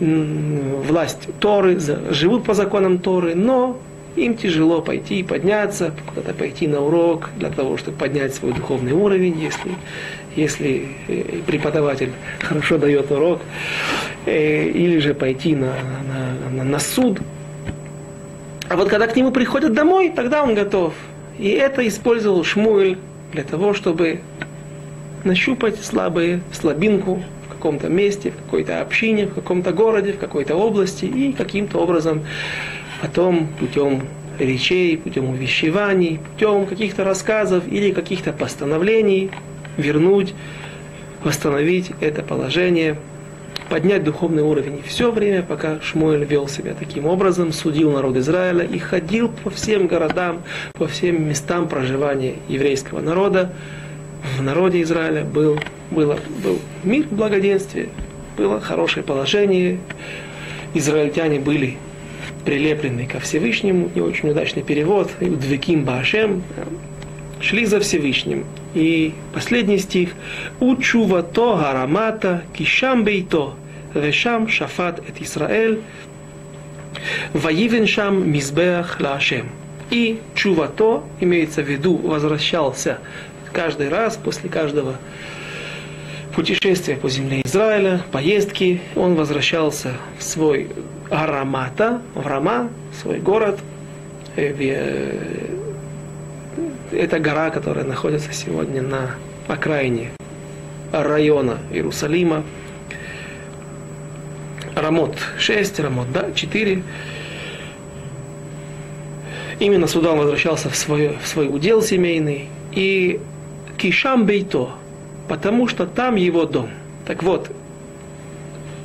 [0.00, 1.78] власть Торы,
[2.10, 3.78] живут по законам Торы, но
[4.16, 8.92] им тяжело пойти и подняться, куда-то пойти на урок для того, чтобы поднять свой духовный
[8.92, 9.72] уровень, если,
[10.36, 13.40] если э, преподаватель хорошо дает урок,
[14.26, 15.72] э, или же пойти на,
[16.08, 17.20] на, на, на суд.
[18.68, 20.94] А вот когда к нему приходят домой, тогда он готов.
[21.38, 22.98] И это использовал Шмуэль
[23.32, 24.20] для того, чтобы
[25.24, 27.22] нащупать слабые, слабинку
[27.64, 32.26] каком-то месте, в какой-то общине, в каком-то городе, в какой-то области и каким-то образом
[33.00, 34.02] потом путем
[34.38, 39.30] речей, путем увещеваний, путем каких-то рассказов или каких-то постановлений
[39.78, 40.34] вернуть,
[41.22, 42.98] восстановить это положение,
[43.70, 44.80] поднять духовный уровень.
[44.84, 49.48] И все время, пока Шмуэль вел себя таким образом, судил народ Израиля и ходил по
[49.48, 50.42] всем городам,
[50.74, 53.52] по всем местам проживания еврейского народа,
[54.38, 55.58] в народе Израиля был,
[55.94, 57.88] было, был мир, благоденствие,
[58.36, 59.78] было хорошее положение,
[60.74, 61.76] израильтяне были
[62.44, 66.42] прилепленный ко Всевышнему, не очень удачный перевод, Удвеким Башем,
[67.40, 68.44] шли за Всевышним.
[68.74, 70.10] И последний стих.
[70.60, 73.54] Учувато гарамата кишам бейто,
[73.94, 75.80] вешам шафат эт Исраэль,
[77.32, 79.48] воивен шам мизбеах лашем.
[79.90, 82.98] И чувато, имеется в виду, возвращался
[83.52, 84.96] каждый раз после каждого
[86.34, 90.68] путешествия по земле Израиля, поездки, он возвращался в свой
[91.10, 92.70] Арамата, в Рама,
[93.00, 93.60] свой город.
[94.36, 95.54] Э, э,
[96.92, 99.16] это гора, которая находится сегодня на
[99.48, 100.10] окраине
[100.92, 102.44] района Иерусалима.
[104.74, 106.82] Рамот 6, Рамот да, 4.
[109.60, 112.48] Именно сюда он возвращался в свой, в свой удел семейный.
[112.72, 113.20] И
[113.76, 114.70] Кишам Бейто,
[115.28, 116.70] потому что там его дом.
[117.06, 117.50] Так вот,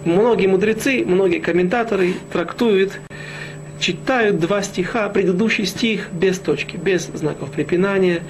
[0.05, 2.99] многие мудрецы, многие комментаторы трактуют,
[3.79, 8.23] читают два стиха, предыдущий стих без точки, без знаков препинания,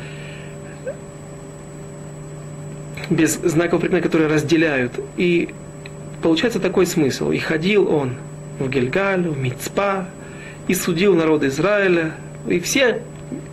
[3.10, 4.93] без знаков препинания, которые разделяют.
[5.17, 5.50] И
[6.22, 7.32] получается такой смысл.
[7.32, 8.15] И ходил он
[8.60, 10.08] в Гельгаль, в Мицпа,
[10.67, 12.13] и судил народ Израиля,
[12.48, 13.02] и все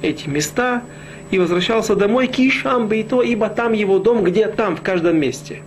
[0.03, 0.83] эти места,
[1.31, 5.61] и возвращался домой кишам бейто, ибо там его дом, где там, в каждом месте.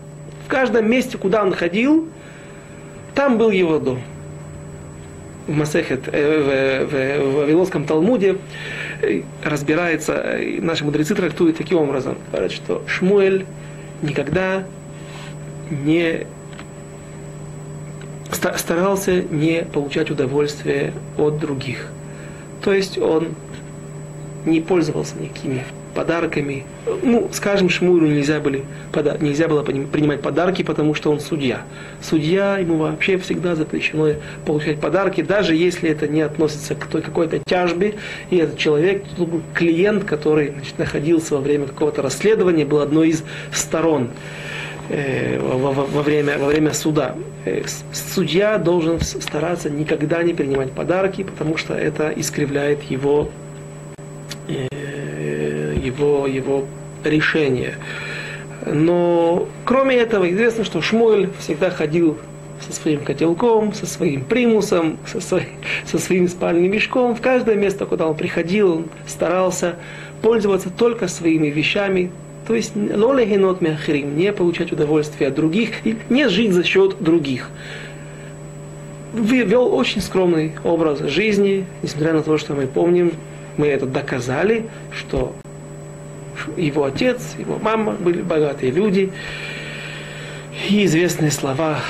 [0.46, 2.08] В каждом месте, куда он ходил,
[3.14, 4.02] там был его дом.
[5.48, 8.38] В Масехет, э, в, в, в Вавилонском Талмуде
[9.02, 12.18] э, разбирается, э, наши мудрецы трактуют таким образом.
[12.32, 13.46] Говорят, что Шмуэль
[14.02, 14.64] никогда
[15.70, 16.26] не
[18.32, 21.88] старался не получать удовольствие от других.
[22.62, 23.30] То есть он
[24.46, 26.66] не пользовался никакими подарками.
[27.04, 28.64] Ну, скажем, Шмуилу нельзя, были,
[29.20, 31.64] нельзя было принимать подарки, потому что он судья.
[32.02, 34.14] Судья, ему вообще всегда запрещено
[34.46, 37.96] получать подарки, даже если это не относится к той какой-то тяжбе,
[38.30, 39.04] и этот человек,
[39.54, 44.10] клиент, который значит, находился во время какого-то расследования, был одной из сторон
[44.90, 47.16] э, во, во, во, время, во время суда.
[47.46, 53.30] Э, судья должен стараться никогда не принимать подарки, потому что это искривляет его
[54.48, 56.66] его, его
[57.04, 57.76] решение.
[58.66, 62.18] Но кроме этого известно, что Шмуэль всегда ходил
[62.62, 65.48] со своим котелком, со своим примусом, со, свой,
[65.86, 67.16] со своим спальным мешком.
[67.16, 69.76] В каждое место, куда он приходил, он старался
[70.22, 72.12] пользоваться только своими вещами,
[72.48, 77.50] то есть лолегенот мяхрим, не получать удовольствие от других, и не жить за счет других.
[79.14, 83.14] Вел очень скромный образ жизни, несмотря на то, что мы помним,
[83.60, 85.36] мы это доказали, что
[86.56, 89.12] его отец, его мама были богатые люди.
[90.70, 91.82] И известные слова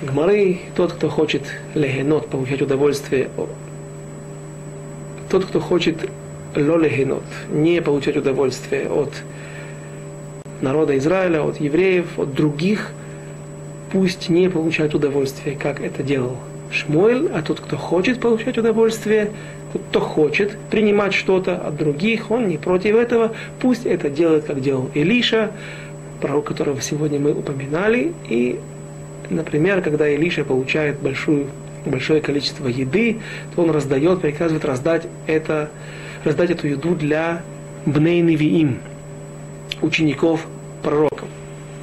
[0.00, 1.42] Гмары, тот, кто хочет
[1.74, 3.28] легенот, получать удовольствие,
[5.28, 6.08] тот, кто хочет
[6.56, 9.12] лолегенот, не получать удовольствие от
[10.62, 12.92] народа Израиля, от евреев, от других,
[13.92, 16.38] пусть не получает удовольствие, как это делал
[16.70, 19.30] Шмуэль, а тот, кто хочет получать удовольствие,
[19.90, 24.90] кто хочет принимать что-то от других, он не против этого, пусть это делает, как делал
[24.94, 25.50] Илиша,
[26.20, 28.58] пророк, которого сегодня мы упоминали, и,
[29.30, 31.46] например, когда Илиша получает большую,
[31.86, 33.18] большое количество еды,
[33.54, 35.70] то он раздает, приказывает раздать, это,
[36.24, 37.42] раздать эту еду для
[37.86, 38.80] Бней Невиим,
[39.80, 40.46] учеников
[40.82, 41.28] пророков,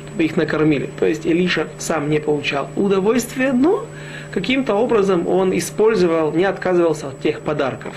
[0.08, 0.90] чтобы их накормили.
[1.00, 3.86] То есть Илиша сам не получал удовольствия, но
[4.32, 7.96] каким-то образом он использовал, не отказывался от тех подарков.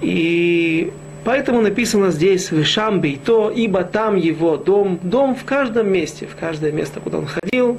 [0.00, 0.92] И
[1.24, 6.72] поэтому написано здесь «Вишам то, ибо там его дом, дом в каждом месте, в каждое
[6.72, 7.78] место, куда он ходил,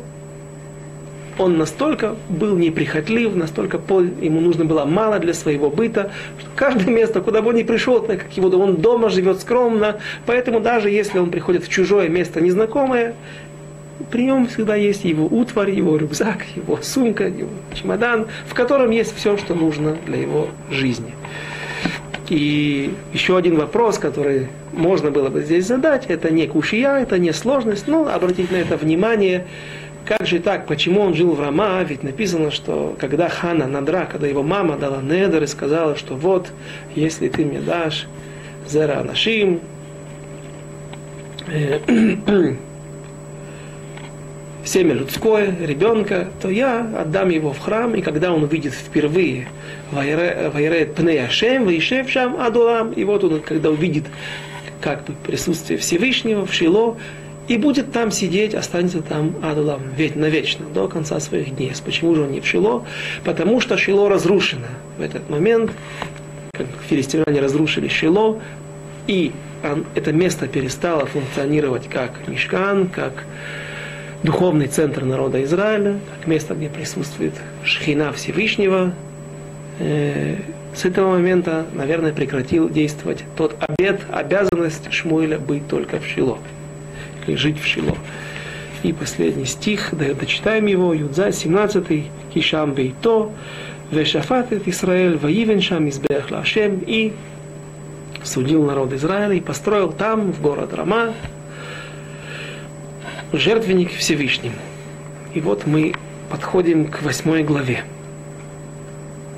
[1.38, 3.78] он настолько был неприхотлив, настолько
[4.22, 8.00] ему нужно было мало для своего быта, что каждое место, куда бы он ни пришел,
[8.02, 12.42] так как его он дома живет скромно, поэтому даже если он приходит в чужое место
[12.42, 13.16] незнакомое,
[14.12, 19.16] при нем всегда есть его утварь, его рюкзак, его сумка, его чемодан, в котором есть
[19.16, 21.14] все, что нужно для его жизни.
[22.30, 27.32] И еще один вопрос, который можно было бы здесь задать, это не кушия, это не
[27.34, 29.46] сложность, но обратить на это внимание,
[30.06, 34.28] как же так, почему он жил в Рама, ведь написано, что когда Хана Надра, когда
[34.28, 36.52] его мама дала Недер и сказала, что вот,
[36.96, 38.08] если ты мне дашь
[38.68, 39.62] Зера Анашим,
[41.48, 41.80] э,
[44.66, 49.48] семя людское, ребенка, то я отдам его в храм, и когда он увидит впервые
[49.92, 54.06] Вайре Пнея Шем, Вайшев Шам Адулам, и вот он, когда увидит
[54.82, 56.98] как бы присутствие Всевышнего в Шило,
[57.48, 61.72] и будет там сидеть, останется там Адулам, ведь навечно, до конца своих дней.
[61.86, 62.84] Почему же он не в Шило?
[63.24, 64.66] Потому что Шило разрушено.
[64.98, 65.72] В этот момент,
[66.54, 68.42] как филистимляне разрушили Шило,
[69.06, 69.32] и
[69.94, 73.26] это место перестало функционировать как мешкан, как
[74.26, 77.34] духовный центр народа Израиля, как место, где присутствует
[77.64, 78.92] Шхина Всевышнего.
[79.80, 80.38] Э,
[80.74, 86.40] с этого момента, наверное, прекратил действовать тот обет, обязанность Шмуэля быть только в Шило
[87.28, 87.96] и жить в Шило.
[88.84, 93.32] И последний стих, да, дочитаем его, Юдза, 17 Кишам Бейто,
[93.92, 97.14] Вешафат Израиль, Ваивен Шам Избех Лашем, и
[98.24, 101.14] судил народ Израиля и построил там, в город Рама,
[103.34, 104.54] жертвенник Всевышним.
[105.34, 105.94] И вот мы
[106.30, 107.84] подходим к восьмой главе.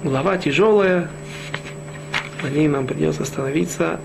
[0.03, 1.09] Глава тяжелая,
[2.41, 3.99] по ней нам придется остановиться,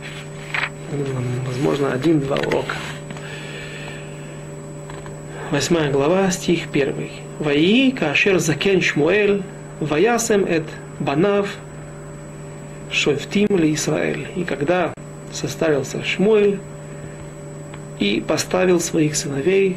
[1.47, 2.77] возможно, один-два урока.
[5.51, 7.11] Восьмая глава, стих первый.
[7.38, 9.42] Ваи кашер закен шмуэль,
[9.81, 10.64] ваясем эт
[10.99, 11.55] банав,
[12.90, 14.29] шофтим ли Израиль.
[14.35, 14.95] И когда
[15.33, 16.59] составился Шмуэль
[17.98, 19.76] и поставил своих сыновей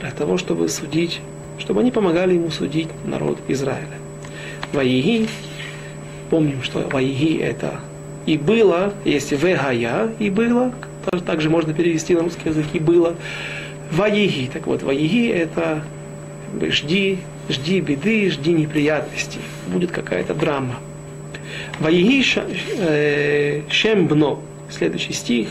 [0.00, 1.20] для того, чтобы судить,
[1.58, 3.98] чтобы они помогали ему судить народ Израиля.
[4.72, 5.28] Ваиги,
[6.30, 7.80] помним, что Ваиги это
[8.26, 10.72] и было, есть Вегая и было,
[11.24, 13.14] также можно перевести на русский язык и было,
[13.92, 14.50] Ваиги.
[14.52, 15.82] Так вот, Ваиги это
[16.60, 19.40] жди, жди беды, жди неприятностей.
[19.68, 20.76] Будет какая-то драма.
[21.78, 22.24] Ваиги
[22.78, 24.38] э, Шембно.
[24.70, 25.48] Следующий стих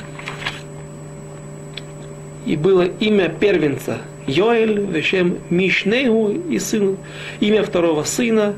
[2.47, 6.97] И было имя первенца Йоэль, Вешем Мишнегу и сын,
[7.40, 8.55] имя второго сына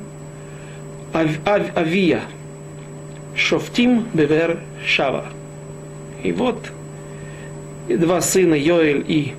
[1.13, 2.23] Ав, Ав, Авия,
[3.35, 5.27] Шофтим Бевер Шава.
[6.23, 6.59] И вот
[7.89, 9.35] два сына Йоэль и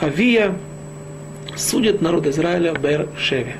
[0.00, 0.54] Авия
[1.56, 3.54] судит народ Израиля в Бер-Шеве.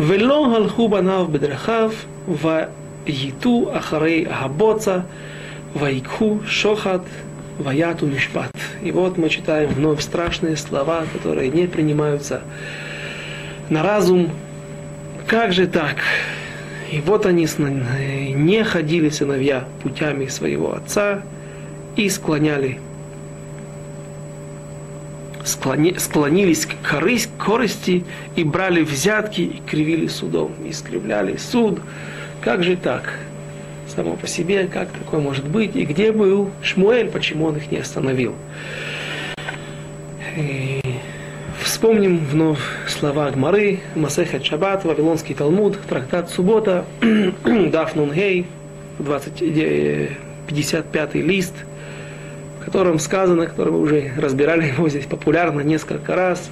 [0.00, 1.92] ולא הלכו בניו בדרכיו,
[2.28, 4.98] וייטו אחרי הבוצה,
[5.76, 7.00] ויקחו шохат,
[7.59, 8.51] ваяту мишпат.
[8.81, 12.41] И вот мы читаем вновь страшные слова, которые не принимаются
[13.69, 14.29] на разум.
[15.27, 15.97] Как же так?
[16.91, 17.47] И вот они
[18.35, 21.23] не ходили сыновья путями своего отца
[21.95, 22.79] и склоняли
[25.43, 28.03] склони, склонились к корысть, корысти
[28.35, 31.79] и брали взятки и кривили судом, искривляли суд.
[32.41, 33.13] Как же так?
[33.95, 35.75] Само по себе, как такое может быть?
[35.75, 38.35] И где был Шмуэль, почему он их не остановил?
[40.35, 40.81] И
[41.61, 46.85] вспомним вновь слова Гмары, Масехет Шаббат, Вавилонский Талмуд, трактат Суббота,
[47.43, 48.47] Дафнун Гей,
[48.97, 51.53] 55 лист–
[52.63, 56.49] котором сказано, который мы уже разбирали его здесь популярно несколько раз,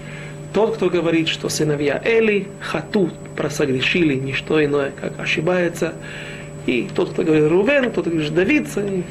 [0.54, 5.94] тот, кто говорит, что сыновья Эли, Хату, просогрешили, не что иное, как ошибается,
[6.66, 8.68] и тот, кто говорит Рувен, тот, кто говорит Давид,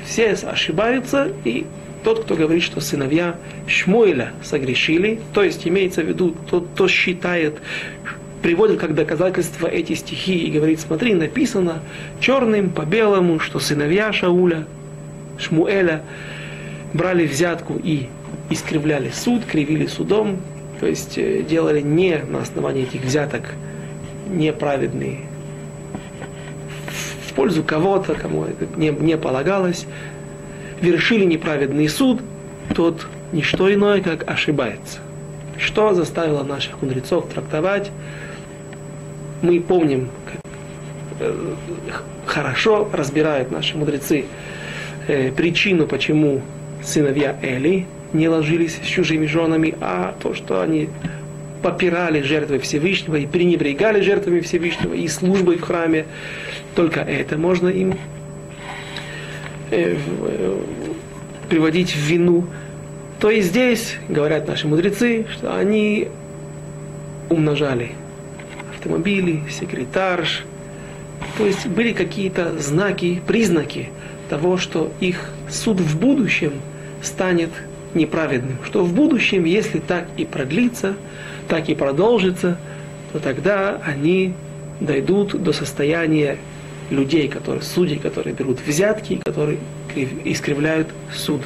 [0.06, 1.66] все ошибаются, и
[2.04, 3.36] тот, кто говорит, что сыновья
[3.66, 7.58] Шмуэля согрешили, то есть имеется в виду тот, кто считает
[8.42, 11.80] приводит как доказательство эти стихи и говорит, смотри, написано
[12.20, 14.66] черным по белому, что сыновья Шауля,
[15.38, 16.02] Шмуэля,
[16.94, 18.08] брали взятку и
[18.48, 20.38] искривляли суд, кривили судом,
[20.80, 23.42] то есть э, делали не на основании этих взяток
[24.26, 25.29] неправедные
[27.40, 29.86] пользу кого-то, кому это не, не полагалось,
[30.82, 32.20] вершили неправедный суд,
[32.74, 34.98] тот не что иное, как ошибается.
[35.56, 37.90] Что заставило наших мудрецов трактовать?
[39.40, 40.42] Мы помним, как
[41.20, 41.54] э,
[42.26, 44.26] хорошо разбирают наши мудрецы
[45.08, 46.42] э, причину, почему
[46.84, 50.90] сыновья Эли не ложились с чужими женами, а то, что они
[51.62, 56.04] попирали жертвы Всевышнего и пренебрегали жертвами Всевышнего и службой в храме.
[56.74, 57.98] Только это можно им
[59.70, 60.60] э, э,
[61.48, 62.46] приводить в вину.
[63.18, 66.08] То и здесь, говорят наши мудрецы, что они
[67.28, 67.92] умножали
[68.72, 70.44] автомобили, секретарш.
[71.36, 73.90] То есть были какие-то знаки, признаки
[74.30, 76.52] того, что их суд в будущем
[77.02, 77.50] станет
[77.94, 78.58] неправедным.
[78.64, 80.94] Что в будущем, если так и продлится,
[81.48, 82.56] так и продолжится,
[83.12, 84.32] то тогда они
[84.80, 86.38] дойдут до состояния
[86.90, 89.58] людей, которые судьи, которые берут взятки, которые
[90.24, 91.42] искривляют суд.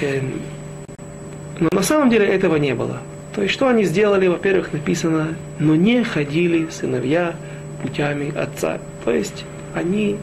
[0.00, 0.40] Эм,
[1.58, 2.98] но на самом деле этого не было.
[3.34, 4.26] То есть что они сделали?
[4.26, 7.34] Во-первых, написано, но не ходили сыновья
[7.82, 8.78] путями отца.
[9.04, 9.44] То есть
[9.74, 10.18] они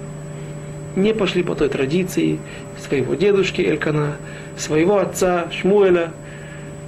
[0.96, 2.40] не пошли по той традиции
[2.80, 4.18] своего дедушки Элькана,
[4.58, 6.12] своего отца Шмуэля,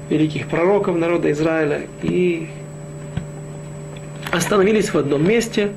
[0.09, 2.49] великих пророков народа Израиля, и
[4.31, 5.71] остановились в одном месте,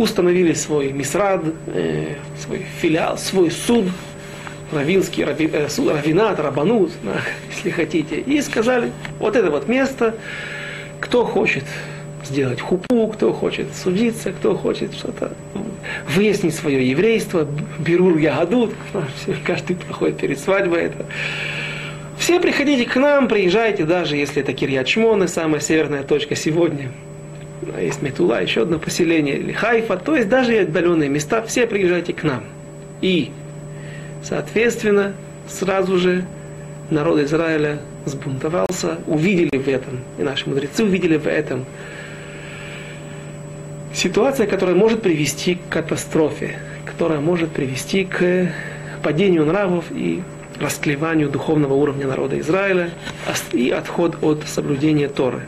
[0.00, 3.86] установили свой мисрад, э, свой филиал, свой суд,
[4.72, 7.20] равинский рави, э, суд, равинат, рабанут, да,
[7.54, 10.14] если хотите, и сказали, вот это вот место,
[11.00, 11.64] кто хочет
[12.24, 15.32] сделать хупу, кто хочет судиться, кто хочет что-то
[16.08, 17.46] выяснить свое еврейство,
[17.78, 18.72] берур ягодут,
[19.44, 21.06] каждый проходит перед свадьбой это.
[22.18, 26.90] Все приходите к нам, приезжайте, даже если это Кирьячмоны, самая северная точка сегодня.
[27.74, 32.12] А есть Метула, еще одно поселение, или Хайфа, то есть даже отдаленные места, все приезжайте
[32.12, 32.44] к нам.
[33.02, 33.30] И,
[34.22, 35.14] соответственно,
[35.48, 36.24] сразу же
[36.90, 41.66] народ Израиля сбунтовался, увидели в этом, и наши мудрецы увидели в этом
[43.92, 48.50] ситуация, которая может привести к катастрофе, которая может привести к
[49.02, 50.22] падению нравов и
[50.58, 52.90] расклеванию духовного уровня народа Израиля
[53.52, 55.42] и отход от соблюдения Торы.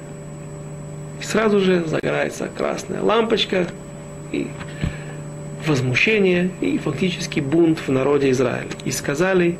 [1.32, 3.66] Сразу же загорается красная лампочка
[4.32, 4.48] и
[5.66, 8.68] возмущение и фактически бунт в народе Израиля.
[8.84, 9.56] И сказали,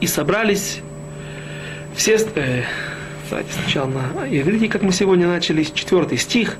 [0.00, 0.80] и собрались
[1.94, 2.64] все, э,
[3.22, 6.56] кстати, сначала на иврите, как мы сегодня начали, четвертый стих,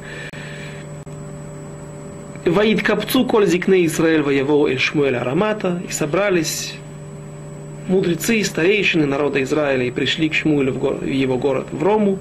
[2.44, 6.74] Ваид капцу коль зикне Израиль воево эль Шмуэль Арамата, и собрались
[7.88, 11.82] мудрецы и старейшины народа Израиля и пришли к Шмуэлю в, город, в его город, в
[11.82, 12.20] Рому.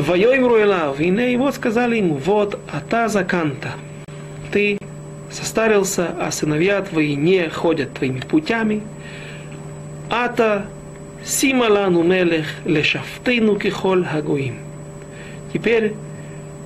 [0.00, 3.72] Воем Руэлав, и вот сказали ему, вот, ата заканта,
[4.50, 4.78] ты
[5.30, 8.82] состарился, а сыновья твои не ходят твоими путями.
[10.08, 10.66] Ата
[11.22, 14.56] сималану мелех лешафтейну кихоль хагуим.
[15.52, 15.92] Теперь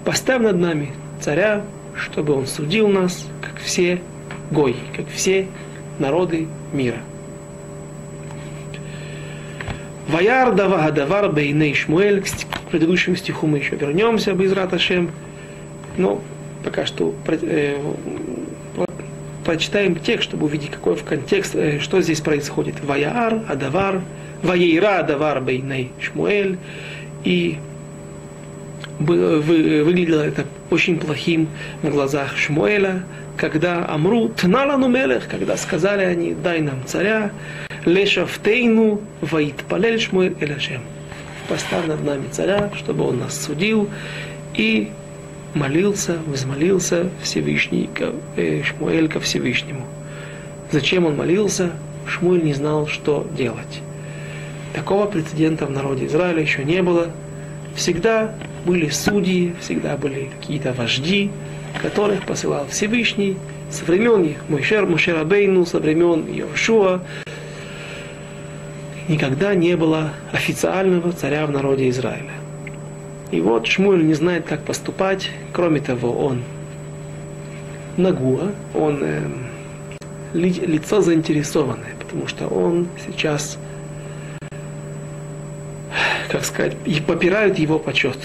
[0.05, 1.63] поставь над нами царя,
[1.97, 4.01] чтобы он судил нас, как все
[4.53, 5.49] гой, как все
[5.99, 6.99] народы мира.
[10.07, 12.23] Ваяр дава давар бейней Шмуэль.
[12.75, 15.13] Предыдущему стиху мы еще вернемся, Безрат Ашем.
[15.97, 16.21] Но
[16.65, 17.77] пока что э,
[19.45, 22.83] прочитаем текст, чтобы увидеть, какой в контекст, э, что здесь происходит.
[22.83, 24.03] Ваяр, Адавар,
[24.43, 26.59] Ваейра, Адавар, Бейней, Шмуэль.
[27.23, 27.59] И
[28.99, 31.47] выглядело это очень плохим
[31.85, 33.05] на глазах Шмуэля,
[33.37, 37.31] когда Амру Тналану Мелех, когда сказали они, дай нам царя,
[37.85, 40.81] Лешафтейну Ваитпалель Шмуэль Эляшем.
[41.49, 43.89] Поставь над нами царя, чтобы он нас судил,
[44.55, 44.91] и
[45.55, 47.89] молился, возмолился Всевышний,
[48.37, 49.87] э, Шмуэль ко Всевышнему.
[50.71, 51.73] Зачем он молился?
[52.07, 53.81] Шмуэль не знал, что делать.
[54.75, 57.11] Такого прецедента в народе Израиля еще не было.
[57.77, 58.35] Всегда
[58.65, 61.31] были судьи, всегда были какие-то вожди,
[61.81, 63.37] которых посылал Всевышний
[63.71, 67.03] со времен Мойшер, Мошерабейну, со времен Йошуа.
[69.09, 72.33] Никогда не было официального царя в народе Израиля.
[73.31, 75.31] И вот Шмуэль не знает, как поступать.
[75.53, 76.43] Кроме того, он
[77.97, 79.29] нагуа, он э,
[80.33, 83.59] лицо заинтересованное, потому что он сейчас
[86.35, 88.19] как сказать, и попирают его почет.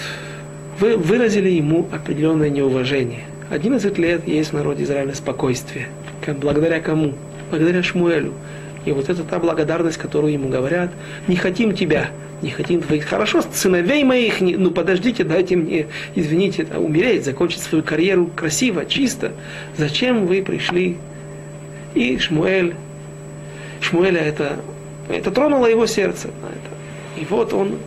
[0.79, 3.21] Вы выразили ему определенное неуважение.
[3.51, 5.89] 11 лет есть в народе Израиля спокойствие.
[6.25, 7.13] Благодаря кому?
[7.51, 8.33] Благодаря Шмуэлю.
[8.85, 10.91] И вот это та благодарность, которую ему говорят,
[11.27, 12.09] не хотим тебя,
[12.41, 13.05] не хотим твоих.
[13.05, 19.33] Хорошо, сыновей моих, не, ну подождите, дайте мне, извините, умереть, закончить свою карьеру красиво, чисто.
[19.77, 20.97] Зачем вы пришли?
[21.93, 22.75] И Шмуэль,
[23.81, 24.59] Шмуэля это,
[25.09, 26.29] это тронуло его сердце.
[27.17, 27.77] И вот он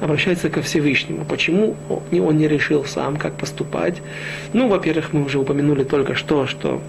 [0.00, 1.24] обращается ко Всевышнему.
[1.24, 4.02] Почему он не решил сам, как поступать?
[4.52, 6.82] Ну, во-первых, мы уже упомянули только что, что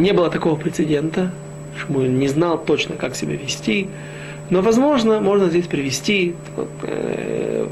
[0.00, 1.30] не было такого прецедента.
[1.78, 3.88] Шмуэль не знал точно, как себя вести.
[4.50, 6.34] Но, возможно, можно здесь привести
[6.82, 7.66] э,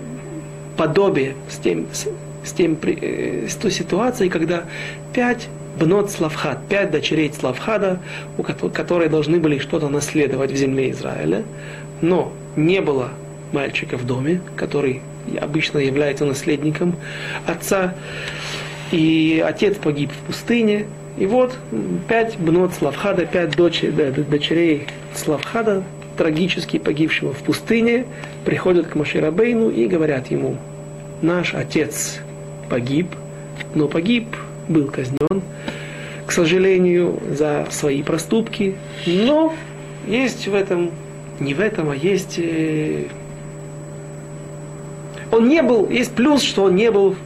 [0.76, 2.07] подобие с, тем, с,
[2.45, 4.64] с, тем, э, с той ситуацией, когда
[5.12, 5.49] пять
[5.79, 8.01] бнот Славхад, пять дочерей Славхада,
[8.37, 11.45] у которые должны были что-то наследовать в земле Израиля,
[12.01, 13.11] но не было
[13.53, 15.03] мальчика в доме, который
[15.41, 16.97] обычно является наследником
[17.47, 17.95] отца,
[18.93, 20.87] и отец погиб в пустыне,
[21.18, 21.56] и вот
[22.08, 25.82] пять бнот Славхада, пять дочерей, да, дочерей Славхада,
[26.16, 28.06] трагически погибшего в пустыне,
[28.44, 30.56] приходят к Маширабейну и говорят ему,
[31.22, 32.20] наш отец
[32.68, 33.08] погиб,
[33.74, 34.26] но погиб,
[34.68, 35.42] был казнен,
[36.26, 39.54] к сожалению, за свои проступки, но
[40.06, 40.90] есть в этом,
[41.40, 43.04] не в этом, а есть э,
[45.31, 47.16] он не был, есть плюс, что он не был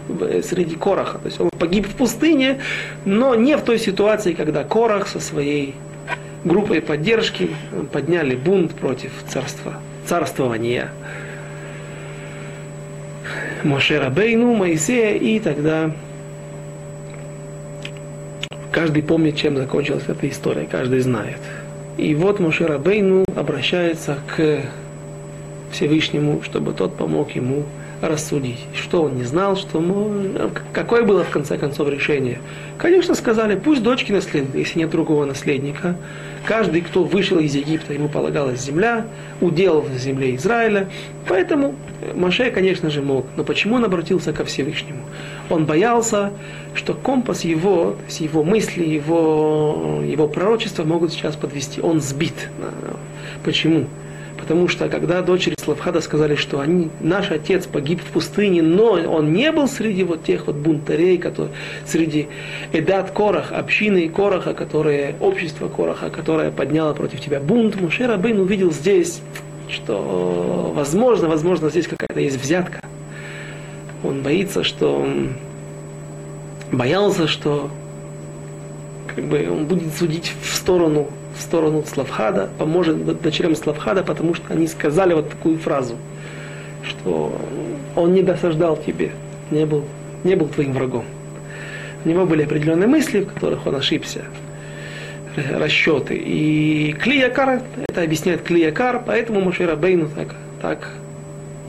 [0.43, 1.19] среди Короха.
[1.19, 2.59] То есть он погиб в пустыне,
[3.05, 5.75] но не в той ситуации, когда Корах со своей
[6.45, 7.51] группой поддержки
[7.93, 9.75] подняли бунт против царства,
[10.07, 10.91] царствования
[13.63, 15.93] Мошера Бейну, Моисея, и тогда
[18.73, 21.39] каждый помнит, чем закончилась эта история, каждый знает.
[21.97, 24.63] И вот Мошера Бейну обращается к
[25.71, 27.65] Всевышнему, чтобы тот помог ему
[28.03, 28.59] рассудить.
[28.75, 29.83] Что он не знал, что
[30.73, 32.41] какое было в конце концов решение.
[32.77, 35.97] Конечно, сказали, пусть дочки наследуют, если нет другого наследника.
[36.45, 39.07] Каждый, кто вышел из Египта, ему полагалась земля,
[39.41, 40.89] удел в земле Израиля.
[41.29, 41.77] Поэтому
[42.15, 43.25] Маше, конечно же, мог.
[43.37, 45.05] Но почему он обратился ко Всевышнему?
[45.49, 46.33] Он боялся,
[46.75, 51.81] что компас его, его мысли, его, его пророчества могут сейчас подвести.
[51.81, 52.49] Он сбит.
[53.45, 53.87] Почему?
[54.39, 59.33] Потому что когда дочери Славхада сказали, что они, наш отец погиб в пустыне, но он
[59.33, 61.55] не был среди вот тех вот бунтарей, которые,
[61.87, 62.29] среди
[62.73, 68.73] Эдат Корах, общины Кораха, которые, общество Кораха, которое подняло против тебя бунт, Мушер Абейн увидел
[68.73, 69.21] здесь,
[69.69, 72.81] что возможно, возможно, здесь какая-то есть взятка.
[74.03, 75.07] Он боится, что
[76.73, 77.71] боялся, что
[79.15, 84.53] как бы он будет судить в сторону в сторону Славхада, поможет дочерям Славхада, потому что
[84.53, 85.97] они сказали вот такую фразу,
[86.87, 87.33] что
[87.97, 89.13] он не досаждал тебе,
[89.51, 89.85] не был,
[90.25, 91.05] не был твоим врагом.
[92.05, 94.25] У него были определенные мысли, в которых он ошибся,
[95.37, 96.17] расчеты.
[96.17, 100.89] И Клиякар, это объясняет Клиякар, поэтому Мушера Бейну так, так,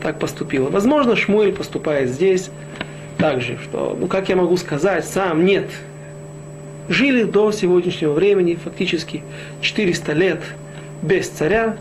[0.02, 0.70] так поступил.
[0.70, 2.50] Возможно, Шмуэль поступает здесь
[3.18, 5.70] так же, что, ну как я могу сказать, сам нет,
[6.90, 9.24] жили до сегодняшнего времени фактически
[9.62, 10.42] 400 лет
[11.02, 11.78] без царя,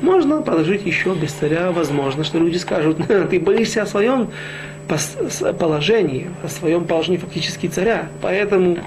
[0.00, 2.98] можно положить еще без царя, возможно, что люди скажут,
[3.30, 4.30] ты боишься о своем
[5.58, 8.08] положении, о своем положении фактически царя.
[8.20, 8.78] Поэтому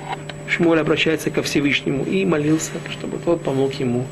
[0.47, 4.05] Шмуэль обращается ко Всевышнему и молился, чтобы тот помог ему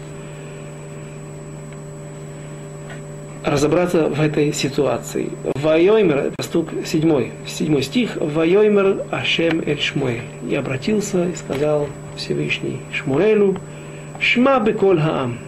[3.46, 5.30] разобраться в этой ситуации.
[5.56, 10.22] Вайоймер, поступ 7, 7 стих, Вайоймер Ашем Эль Шмуэль.
[10.50, 11.88] И обратился и сказал
[12.18, 13.58] Всевышний Шмуэлю,
[14.20, 15.39] Шма беколь хаам,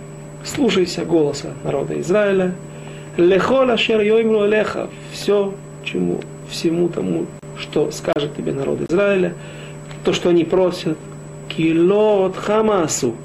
[0.43, 2.53] слушайся голоса народа Израиля,
[3.15, 6.19] Лехол Ашер Йоймру Элеха, все, чему,
[6.49, 7.25] всему тому,
[7.57, 9.33] что скажет тебе народ Израиля,
[10.03, 10.97] то, что они просят,
[11.49, 13.15] Килот Хамасу,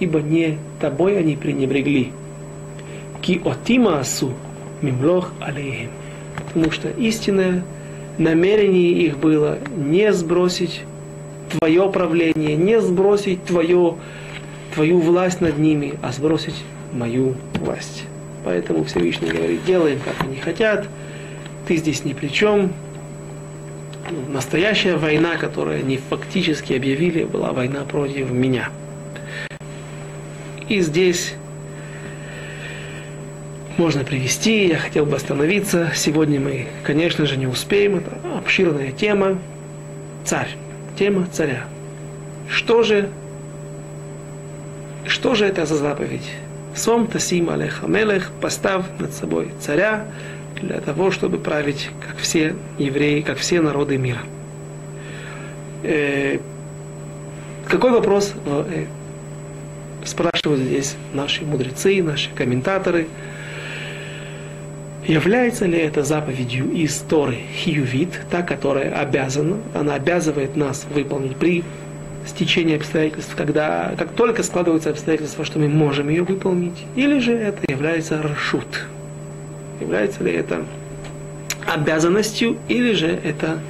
[0.00, 2.12] ибо не тобой они пренебрегли,
[3.28, 4.32] Ки отима асу
[4.80, 5.90] мимлох алейхим.
[6.46, 7.62] Потому что истинное
[8.16, 10.80] намерение их было не сбросить
[11.50, 13.96] твое правление, не сбросить твое,
[14.74, 16.54] твою власть над ними, а сбросить
[16.94, 18.04] мою власть.
[18.46, 20.88] Поэтому Всевышний говорит, делаем, как они хотят,
[21.66, 22.72] ты здесь ни при чем.
[24.32, 28.70] Настоящая война, которую они фактически объявили, была война против меня.
[30.70, 31.34] И здесь
[33.78, 35.92] можно привести, я хотел бы остановиться.
[35.94, 39.38] Сегодня мы, конечно же, не успеем, это обширная тема.
[40.24, 40.50] Царь,
[40.98, 41.64] тема царя.
[42.48, 43.08] Что же,
[45.06, 46.28] что же это за заповедь?
[46.74, 50.06] Сом тасим алеха мелех, поставь над собой царя
[50.60, 54.20] для того, чтобы править, как все евреи, как все народы мира.
[55.84, 56.38] Э,
[57.68, 58.86] какой вопрос э,
[60.04, 63.06] спрашивают здесь наши мудрецы, наши комментаторы?
[65.08, 71.64] Является ли это заповедью из Торы хиювит, та, которая обязана, она обязывает нас выполнить при
[72.26, 77.72] стечении обстоятельств, когда, как только складываются обстоятельства, что мы можем ее выполнить, или же это
[77.72, 78.84] является рашут,
[79.80, 80.66] является ли это
[81.66, 83.60] обязанностью, или же это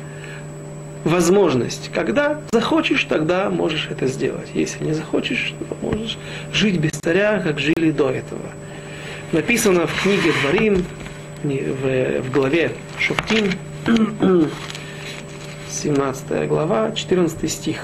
[1.04, 1.88] возможность.
[1.94, 4.48] Когда захочешь, тогда можешь это сделать.
[4.54, 6.18] Если не захочешь, то можешь
[6.52, 8.50] жить без царя, как жили до этого.
[9.30, 10.84] Написано в книге Дворим,
[11.42, 13.52] в, в главе Шуптин,
[15.70, 17.78] 17 глава, 14 стих.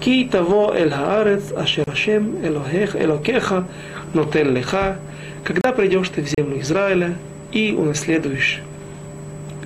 [0.00, 3.68] Ки того эль хаарец ашер ашем элохех элокеха
[4.12, 4.98] нотен леха.
[5.44, 7.14] Когда придешь ты в землю Израиля
[7.52, 8.60] и унаследуешь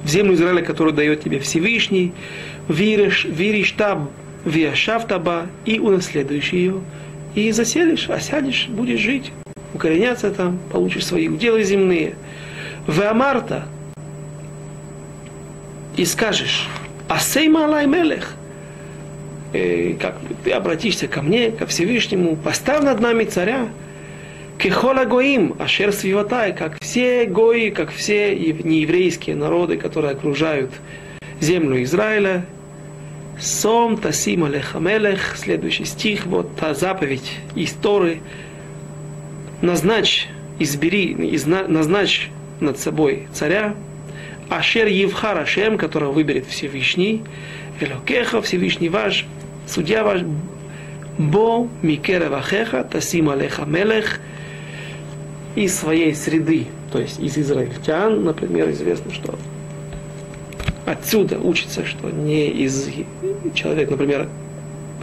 [0.02, 2.12] в землю Израиля, которую дает тебе Всевышний,
[2.68, 4.10] веришь, веришь там,
[4.44, 6.80] виашав таба, и унаследуешь ее,
[7.34, 9.32] и заселишь, осядешь, будешь жить,
[9.74, 12.14] укореняться там, получишь свои уделы земные–
[12.88, 13.64] в Амарта
[15.94, 16.66] и скажешь,
[17.06, 18.34] Асей Малай Мелех,
[19.52, 23.68] э, как ты обратишься ко мне, ко Всевышнему, поставь над нами царя,
[24.58, 30.70] Кехола Гоим, Ашер Свиватай, как все гои, как все нееврейские народы, которые окружают
[31.40, 32.44] землю Израиля.
[33.38, 38.20] Сом Тасим Алехамелех, следующий стих, вот та заповедь из Торы.
[39.60, 40.28] Назначь,
[40.58, 41.14] избери,
[41.68, 42.30] назначь
[42.60, 43.74] над собой царя,
[44.48, 47.22] Ашер Евхар Ашем, которого выберет Всевышний,
[47.80, 49.26] Элокеха, Всевышний ваш,
[49.66, 50.22] судья ваш,
[51.18, 54.20] Бо Микера Вахеха, Тасим Алеха Мелех,
[55.54, 59.38] из своей среды, то есть из израильтян, например, известно, что
[60.86, 62.88] отсюда учится, что не из
[63.54, 64.28] человека, например,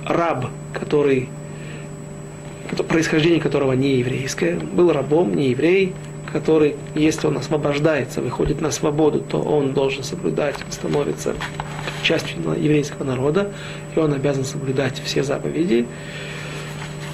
[0.05, 1.29] раб, который
[2.87, 5.93] происхождение которого не еврейское, был рабом, не еврей,
[6.36, 11.33] который, если он освобождается, выходит на свободу, то он должен соблюдать, становится
[12.03, 13.53] частью еврейского народа,
[13.95, 15.86] и он обязан соблюдать все заповеди,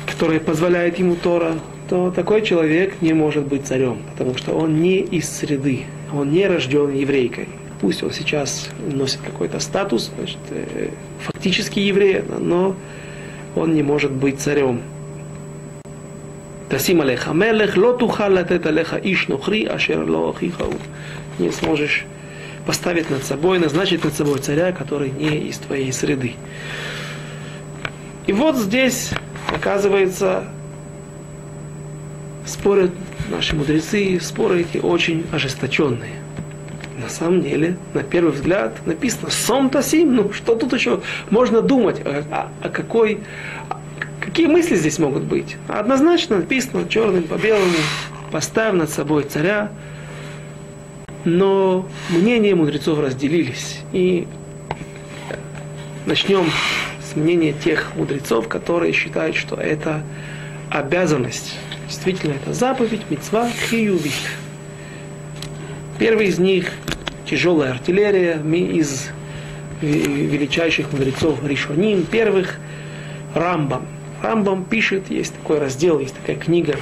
[0.08, 1.54] которые позволяет ему Тора,
[1.88, 6.48] то такой человек не может быть царем, потому что он не из среды, он не
[6.48, 7.48] рожден еврейкой.
[7.80, 12.76] Пусть он сейчас носит какой-то статус, значит, э, фактически еврей, но
[13.56, 14.82] он не может быть царем.
[16.72, 20.64] Тасим алеха мелех, лотуха латет алеха иш нухри, ашер лохиха
[21.38, 22.06] Не сможешь
[22.66, 26.36] поставить над собой, назначить над собой царя, который не из твоей среды.
[28.26, 29.10] И вот здесь,
[29.54, 30.46] оказывается,
[32.46, 32.92] спорят
[33.30, 36.22] наши мудрецы, споры эти очень ожесточенные.
[37.02, 41.02] На самом деле, на первый взгляд, написано «сом тасим», ну что тут еще
[41.32, 43.20] можно думать, о, о, о какой,
[44.32, 45.58] Какие мысли здесь могут быть?
[45.68, 47.76] Однозначно написано черным по белому,
[48.32, 49.74] поставь над собой царя,
[51.26, 53.80] но мнения мудрецов разделились.
[53.92, 54.30] И
[56.06, 56.46] начнем
[57.04, 60.02] с мнения тех мудрецов, которые считают, что это
[60.70, 61.58] обязанность.
[61.90, 64.14] Действительно, это заповедь, мецва, хиювит.
[66.00, 66.72] Первый из них
[67.26, 69.10] тяжелая артиллерия, из
[69.82, 72.60] величайших мудрецов Ришоним, первых
[73.36, 73.86] Рамбам.
[74.22, 76.76] Рамбам пишет, есть такой раздел, есть такая книга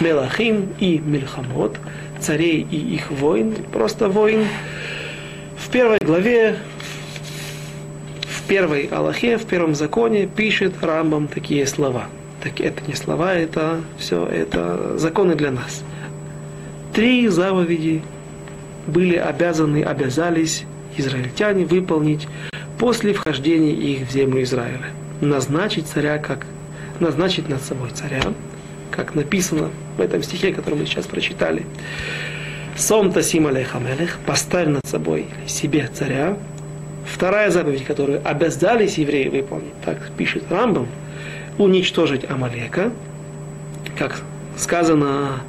[0.00, 1.78] Мелахим и Мильхамот,
[2.20, 4.46] царей и их войн, просто войн.
[5.56, 6.56] В первой главе,
[8.22, 12.06] в первой Аллахе, в первом законе пишет Рамбам такие слова.
[12.42, 15.82] Так это не слова, это все, это законы для нас.
[16.92, 18.02] Три заповеди
[18.86, 20.64] были обязаны, обязались
[20.96, 22.28] израильтяне выполнить
[22.78, 24.90] после вхождения их в землю Израиля.
[25.20, 26.46] Назначить царя как
[27.00, 28.22] назначить над собой царя,
[28.90, 31.66] как написано в этом стихе, который мы сейчас прочитали.
[32.76, 36.36] Сом тасим алейха мелех, поставь над собой себе царя.
[37.06, 40.88] Вторая заповедь, которую обязались евреи выполнить, так пишет Рамбам,
[41.58, 42.92] уничтожить Амалека,
[43.96, 44.20] как
[44.56, 45.42] сказано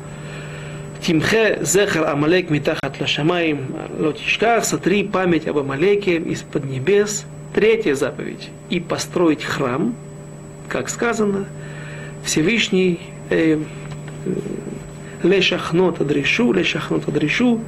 [1.06, 7.26] Тимхе зехар Амалек митахат лашамаим лотишках, сотри память об Амалеке из-под небес.
[7.54, 8.50] Третья заповедь.
[8.70, 9.96] И построить храм,
[10.68, 11.46] как сказано,
[12.24, 13.00] Всевышний
[13.30, 13.60] э,
[15.24, 17.62] лешахнот адрешу, лешахнот адрешу,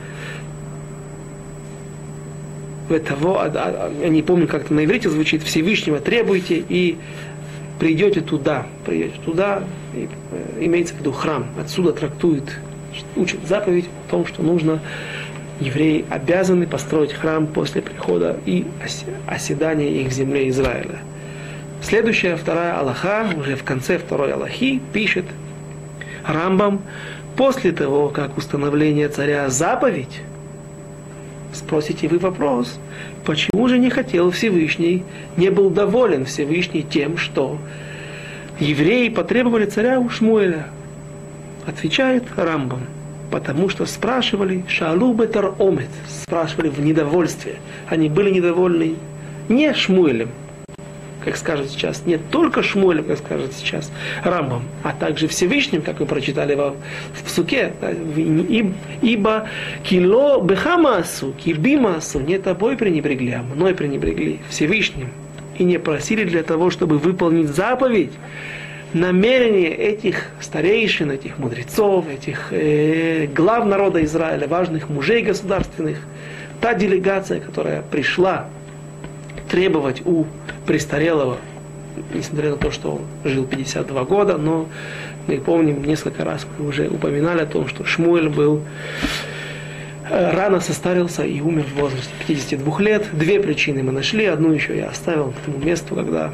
[3.06, 6.98] того, а, а, я не помню, как это на иврите звучит, Всевышнего требуйте и
[7.80, 12.44] придете туда, придете туда, и, э, имеется в виду храм, отсюда трактует,
[13.16, 14.80] учит заповедь о том, что нужно,
[15.60, 18.66] евреи обязаны построить храм после прихода и
[19.28, 21.00] оседания их земли Израиля.
[21.82, 25.26] Следующая, вторая Аллаха, уже в конце второй Аллахи, пишет
[26.26, 26.82] Рамбам,
[27.38, 30.22] после того, как установление царя заповедь,
[31.54, 32.80] спросите вы вопрос,
[33.26, 35.04] почему же не хотел Всевышний,
[35.38, 37.58] не был доволен Всевышний тем, что
[38.60, 40.68] евреи потребовали царя у Шмуэля?
[41.66, 42.82] Отвечает Рамбам,
[43.30, 47.56] потому что спрашивали Шалу Бетар Омет, спрашивали в недовольстве.
[47.88, 48.96] Они были недовольны
[49.48, 50.30] не Шмуэлем,
[51.28, 53.92] как скажет сейчас, не только Шмуэлем, как скажет сейчас
[54.24, 56.74] Рамбам, а также Всевышним, как вы прочитали в,
[57.26, 57.74] в Суке,
[59.02, 59.50] ибо
[59.84, 65.10] кило бехамасу, кирбимасу, не тобой пренебрегли, а мной пренебрегли, Всевышним,
[65.58, 68.14] и не просили для того, чтобы выполнить заповедь,
[68.94, 75.98] намерение этих старейшин, этих мудрецов, этих э, глав народа Израиля, важных мужей государственных,
[76.62, 78.48] та делегация, которая пришла
[79.50, 80.26] требовать у
[80.68, 81.38] престарелого,
[82.14, 84.68] несмотря на то, что он жил 52 года, но
[85.28, 88.62] мы помним, несколько раз мы уже упоминали о том, что Шмуэль был
[90.10, 93.08] э, рано состарился и умер в возрасте 52 лет.
[93.14, 96.32] Две причины мы нашли, одну еще я оставил к тому месту, когда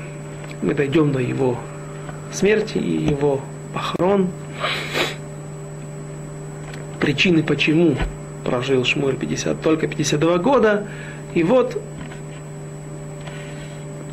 [0.61, 1.57] мы дойдем до его
[2.31, 3.39] смерти и его
[3.73, 4.29] похорон.
[6.99, 7.97] Причины, почему
[8.43, 10.88] прожил Шмуэль 50, только 52 года.
[11.34, 11.81] И вот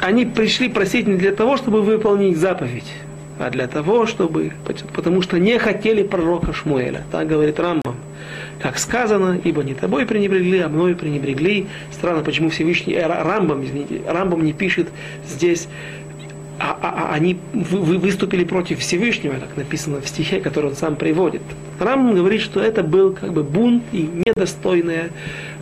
[0.00, 2.92] они пришли просить не для того, чтобы выполнить заповедь,
[3.38, 4.52] а для того, чтобы,
[4.94, 7.02] потому что не хотели пророка Шмуэля.
[7.12, 7.96] Так говорит Рамбам.
[8.60, 11.66] Как сказано, ибо не тобой пренебрегли, а мною пренебрегли.
[11.90, 14.88] Странно, почему Всевышний, э, Рамбам, извините, Рамбам не пишет
[15.26, 15.68] здесь,
[16.58, 20.96] а, а, а они вы, выступили против Всевышнего, как написано в стихе, который он сам
[20.96, 21.40] приводит.
[21.78, 25.10] Рамбам говорит, что это был как бы бунт и недостойное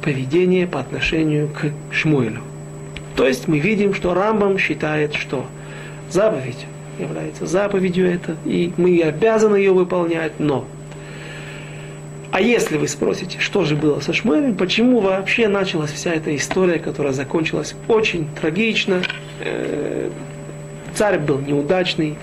[0.03, 2.43] поведение по отношению к Шмуэлю.
[3.18, 5.44] То есть мы видим, что Рамбам считает, что
[6.08, 6.66] заповедь
[7.00, 10.64] является заповедью это, и мы обязаны ее выполнять, но
[12.30, 16.78] а если вы спросите, что же было со Шмуэлем, почему вообще началась вся эта история,
[16.78, 19.02] которая закончилась очень трагично,
[19.40, 20.10] э,
[20.94, 22.14] царь был неудачный,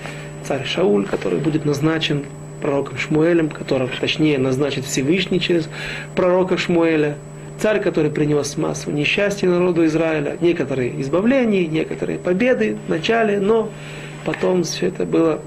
[0.44, 2.24] царь Шауль, который будет назначен
[2.62, 5.68] пророком Шмуэлем, которого, точнее, назначит Всевышний через
[6.14, 7.18] пророка Шмуэля,
[7.60, 13.70] царь, который принес массу несчастья народу Израиля, некоторые избавления, некоторые победы в начале, но
[14.24, 15.40] потом все это было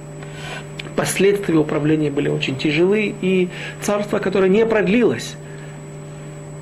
[0.95, 3.47] последствия управления были очень тяжелы, и
[3.81, 5.35] царство, которое не продлилось,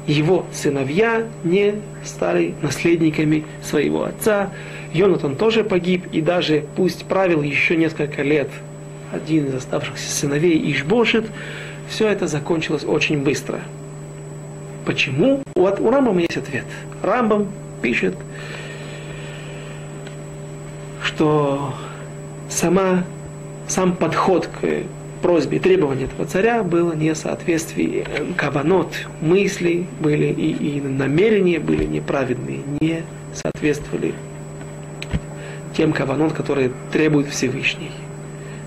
[0.06, 4.52] его сыновья не стали наследниками своего отца.
[4.94, 8.50] Йонатан тоже погиб, и даже пусть правил еще несколько лет
[9.12, 11.26] один из оставшихся сыновей Ишбошит,
[11.90, 13.62] все это закончилось очень быстро.
[14.88, 15.44] Почему?
[15.54, 16.64] У, у Рамбама есть ответ.
[17.04, 17.50] Рамбам
[17.82, 18.16] пишет,
[21.04, 21.74] что
[22.50, 23.04] сама,
[23.68, 24.84] сам подход к
[25.22, 28.06] просьбе и требованию этого царя было не соответствие
[28.38, 34.14] каванот, мысли были и, и намерения были неправедные, не соответствовали
[35.76, 37.92] тем каванот, которые требует Всевышний.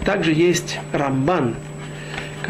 [0.04, 1.54] Также есть Рамбан,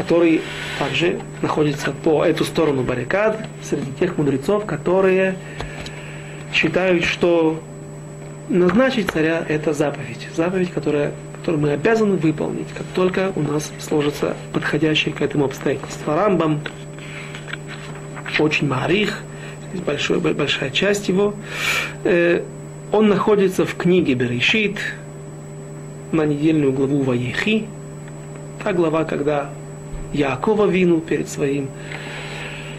[0.01, 0.41] который
[0.79, 5.35] также находится по эту сторону баррикад, среди тех мудрецов, которые
[6.51, 7.61] считают, что
[8.49, 10.27] назначить царя– это заповедь.
[10.35, 16.15] Заповедь, которая, которую мы обязаны выполнить, как только у нас сложится подходящее к этому обстоятельство.
[16.15, 16.61] Рамбам
[18.39, 19.19] очень марих,
[19.85, 21.35] большой, большая часть его.
[22.03, 22.41] Э,
[22.91, 24.77] он находится в книге Берешит,
[26.11, 27.67] на недельную главу Ваехи.
[28.63, 29.49] Та глава, когда
[30.13, 31.69] Якова Вину перед, своим,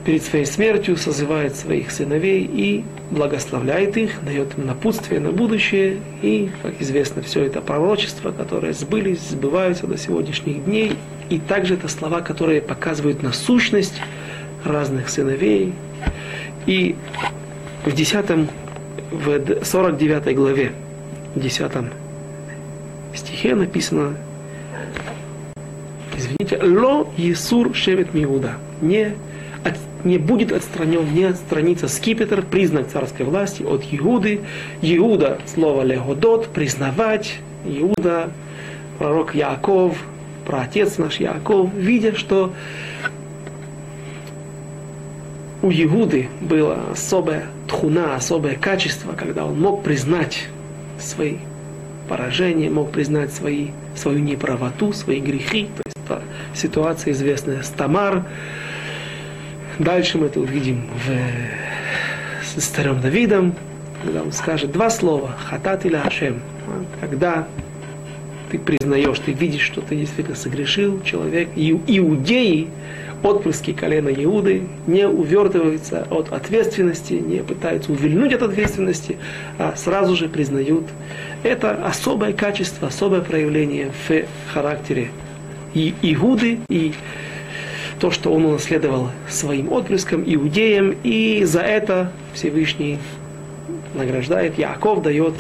[0.04, 5.98] перед своей смертью созывает своих сыновей и благословляет их, дает им напутствие на будущее.
[6.22, 10.96] И, как известно, все это пророчество, которые сбылись, сбываются до сегодняшних дней.
[11.30, 14.00] И также это слова, которые показывают насущность
[14.64, 15.72] разных сыновей.
[16.66, 16.94] И
[17.84, 18.48] в 10
[19.10, 20.72] в 49 главе,
[21.34, 21.72] в 10
[23.14, 24.16] стихе написано
[26.32, 28.54] извините, ло Есур Шевет Миуда.
[28.80, 29.14] Не,
[29.64, 34.40] от, не будет отстранен, не отстранится скипетр, признак царской власти от Иуды.
[34.80, 37.36] Иуда, слово легодот, признавать.
[37.64, 38.30] Иуда,
[38.98, 39.96] пророк Яков,
[40.46, 42.52] праотец наш Яков, видя, что
[45.62, 50.48] у Иуды было особое тхуна, особое качество, когда он мог признать
[50.98, 51.36] свои
[52.08, 55.68] поражение, мог признать свои, свою неправоту, свои грехи.
[55.76, 56.22] То есть та
[56.54, 58.24] ситуация известная с Тамар.
[59.78, 63.54] Дальше мы это увидим в, с царем Давидом,
[64.02, 66.40] когда он скажет два слова «хатат или Ашем».
[67.00, 67.46] Когда
[68.50, 72.68] ты признаешь, ты видишь, что ты действительно согрешил, человек, иудеи,
[73.22, 79.16] отпрыски колена Иуды не увертываются от ответственности, не пытаются увильнуть от ответственности,
[79.58, 80.84] а сразу же признают.
[81.42, 85.10] Это особое качество, особое проявление в характере
[85.74, 86.92] и Иуды, и
[88.00, 92.98] то, что он унаследовал своим отпрыском, иудеям, и за это Всевышний
[93.94, 95.34] награждает, Яков дает,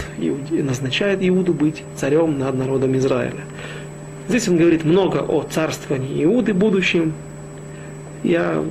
[0.50, 3.40] назначает Иуду быть царем над народом Израиля.
[4.28, 7.14] Здесь он говорит много о царствовании Иуды будущем,
[8.22, 8.62] я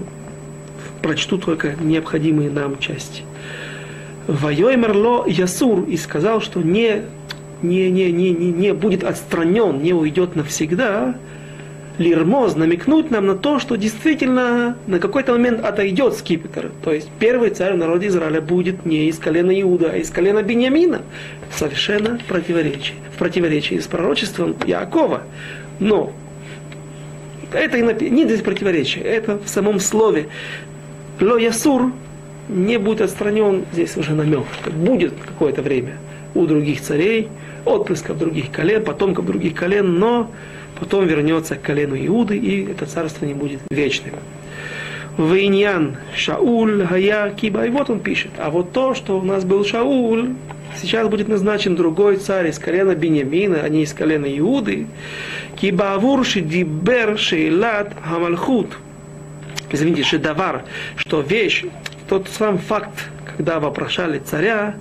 [1.02, 3.24] прочту только необходимые нам части.
[4.28, 7.02] Вайоймерло Ясур и сказал, что не,
[7.62, 11.16] не, не, не, не, не будет отстранен, не уйдет навсегда.
[12.02, 16.72] Лирмоз намекнуть нам на то, что действительно на какой-то момент отойдет скипетр.
[16.84, 20.42] То есть первый царь в народе Израиля будет не из колена Иуда, а из колена
[20.42, 21.02] Бениамина.
[21.54, 22.98] Совершенно противоречие.
[23.14, 25.22] В противоречии с пророчеством Якова.
[25.80, 26.12] Но
[27.54, 28.10] это и напи...
[28.10, 30.28] не здесь противоречие, это в самом слове.
[31.20, 31.92] Ло ясур
[32.50, 35.98] не будет отстранен, здесь уже намек, что будет какое-то время
[36.34, 37.28] у других царей,
[37.66, 40.32] отпрысков других колен, потомков других колен, но
[40.82, 44.16] потом вернется к колену Иуды, и это царство не будет вечным.
[45.16, 47.68] Вейньян Шауль Гая Киба.
[47.68, 48.32] И вот он пишет.
[48.40, 50.32] А вот то, что у нас был Шауль,
[50.82, 54.88] сейчас будет назначен другой царь из колена Бениамина, а не из колена Иуды.
[55.56, 58.76] Кибавур Шидибер Шейлат Хамалхут.
[59.72, 60.64] Извините, шедавар,
[60.96, 61.64] что вещь,
[62.10, 64.74] тот сам факт, когда вопрошали царя,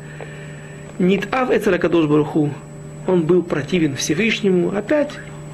[0.98, 2.50] Нитав Эцеля Кадош Баруху,
[3.06, 4.74] он был противен Всевышнему.
[4.74, 5.10] Опять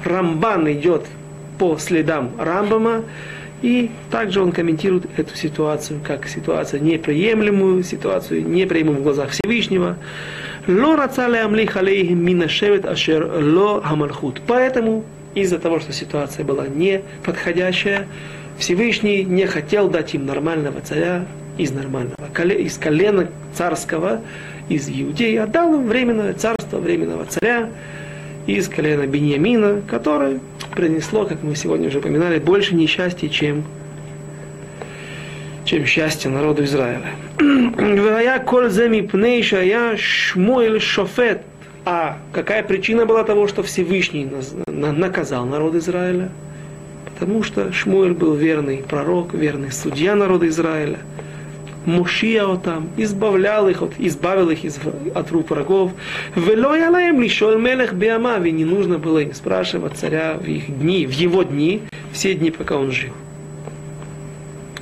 [0.07, 1.05] Рамбан идет
[1.59, 3.03] по следам Рамбама,
[3.61, 9.97] и также он комментирует эту ситуацию как ситуацию неприемлемую, ситуацию неприемлемую в глазах Всевышнего.
[10.67, 14.41] Ло рацале амлих алейхим минашевет ашер ло хамалхут.
[14.45, 15.03] Поэтому,
[15.33, 18.07] из-за того, что ситуация была неподходящая,
[18.59, 21.25] Всевышний не хотел дать им нормального царя
[21.57, 22.15] из нормального,
[22.53, 24.21] из колена царского,
[24.69, 27.69] из Иудеи, а дал им временное царство, временного царя
[28.47, 30.39] из колена Беньямина, который
[30.73, 33.63] принесло, как мы сегодня уже упоминали, больше несчастья, чем,
[35.65, 37.11] чем счастье народу Израиля.
[40.79, 41.41] шофет.
[41.85, 44.29] А какая причина была того, что Всевышний
[44.67, 46.29] наказал народ Израиля?
[47.05, 50.99] Потому что Шмуэль был верный пророк, верный судья народа Израиля–
[51.87, 54.77] Мушия там, избавлял их, от, избавил их из,
[55.15, 55.93] от рук врагов.
[56.35, 61.83] Мелех биама, и не нужно было им спрашивать царя в их дни, в его дни,
[62.11, 63.13] все дни, пока он жил.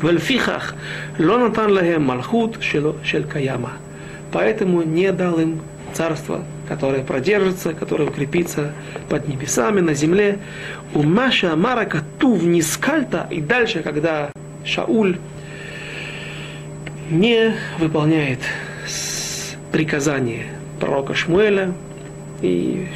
[0.01, 0.73] Вельфихах,
[1.19, 2.95] лонатан лахем малхут шел
[3.31, 3.73] каяма.
[4.31, 5.61] Поэтому не дал им
[5.93, 8.73] царство, которое продержится, которое укрепится
[9.09, 10.39] под небесами, на земле.
[10.95, 14.31] У Маша Марака Тув Нискальта, и дальше, когда
[14.65, 15.19] Шауль
[17.09, 18.39] не выполняет
[19.71, 20.45] приказание
[20.79, 21.73] пророка Шмуэля,
[22.41, 22.87] и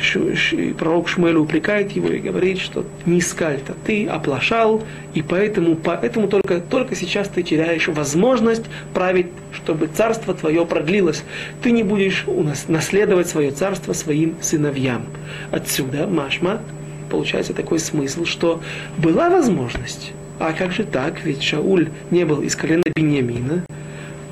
[0.78, 4.84] пророк Шмуэль упрекает его и говорит, что не скальта, ты оплошал,
[5.14, 11.24] и поэтому, поэтому только, только сейчас ты теряешь возможность править, чтобы царство твое продлилось.
[11.62, 15.06] Ты не будешь у нас наследовать свое царство своим сыновьям.
[15.52, 16.62] Отсюда, Машма,
[17.10, 18.62] получается такой смысл, что
[18.98, 23.64] была возможность, а как же так, ведь Шауль не был из колена Беньямина,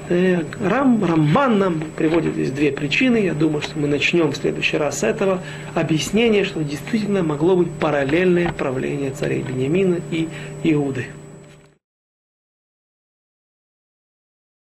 [0.10, 3.18] Рам, Рамбан нам приводит здесь две причины.
[3.18, 5.42] Я думаю, что мы начнем в следующий раз с этого
[5.76, 10.30] объяснения, что действительно могло быть параллельное правление царей Бениамина и
[10.64, 11.08] Иуды.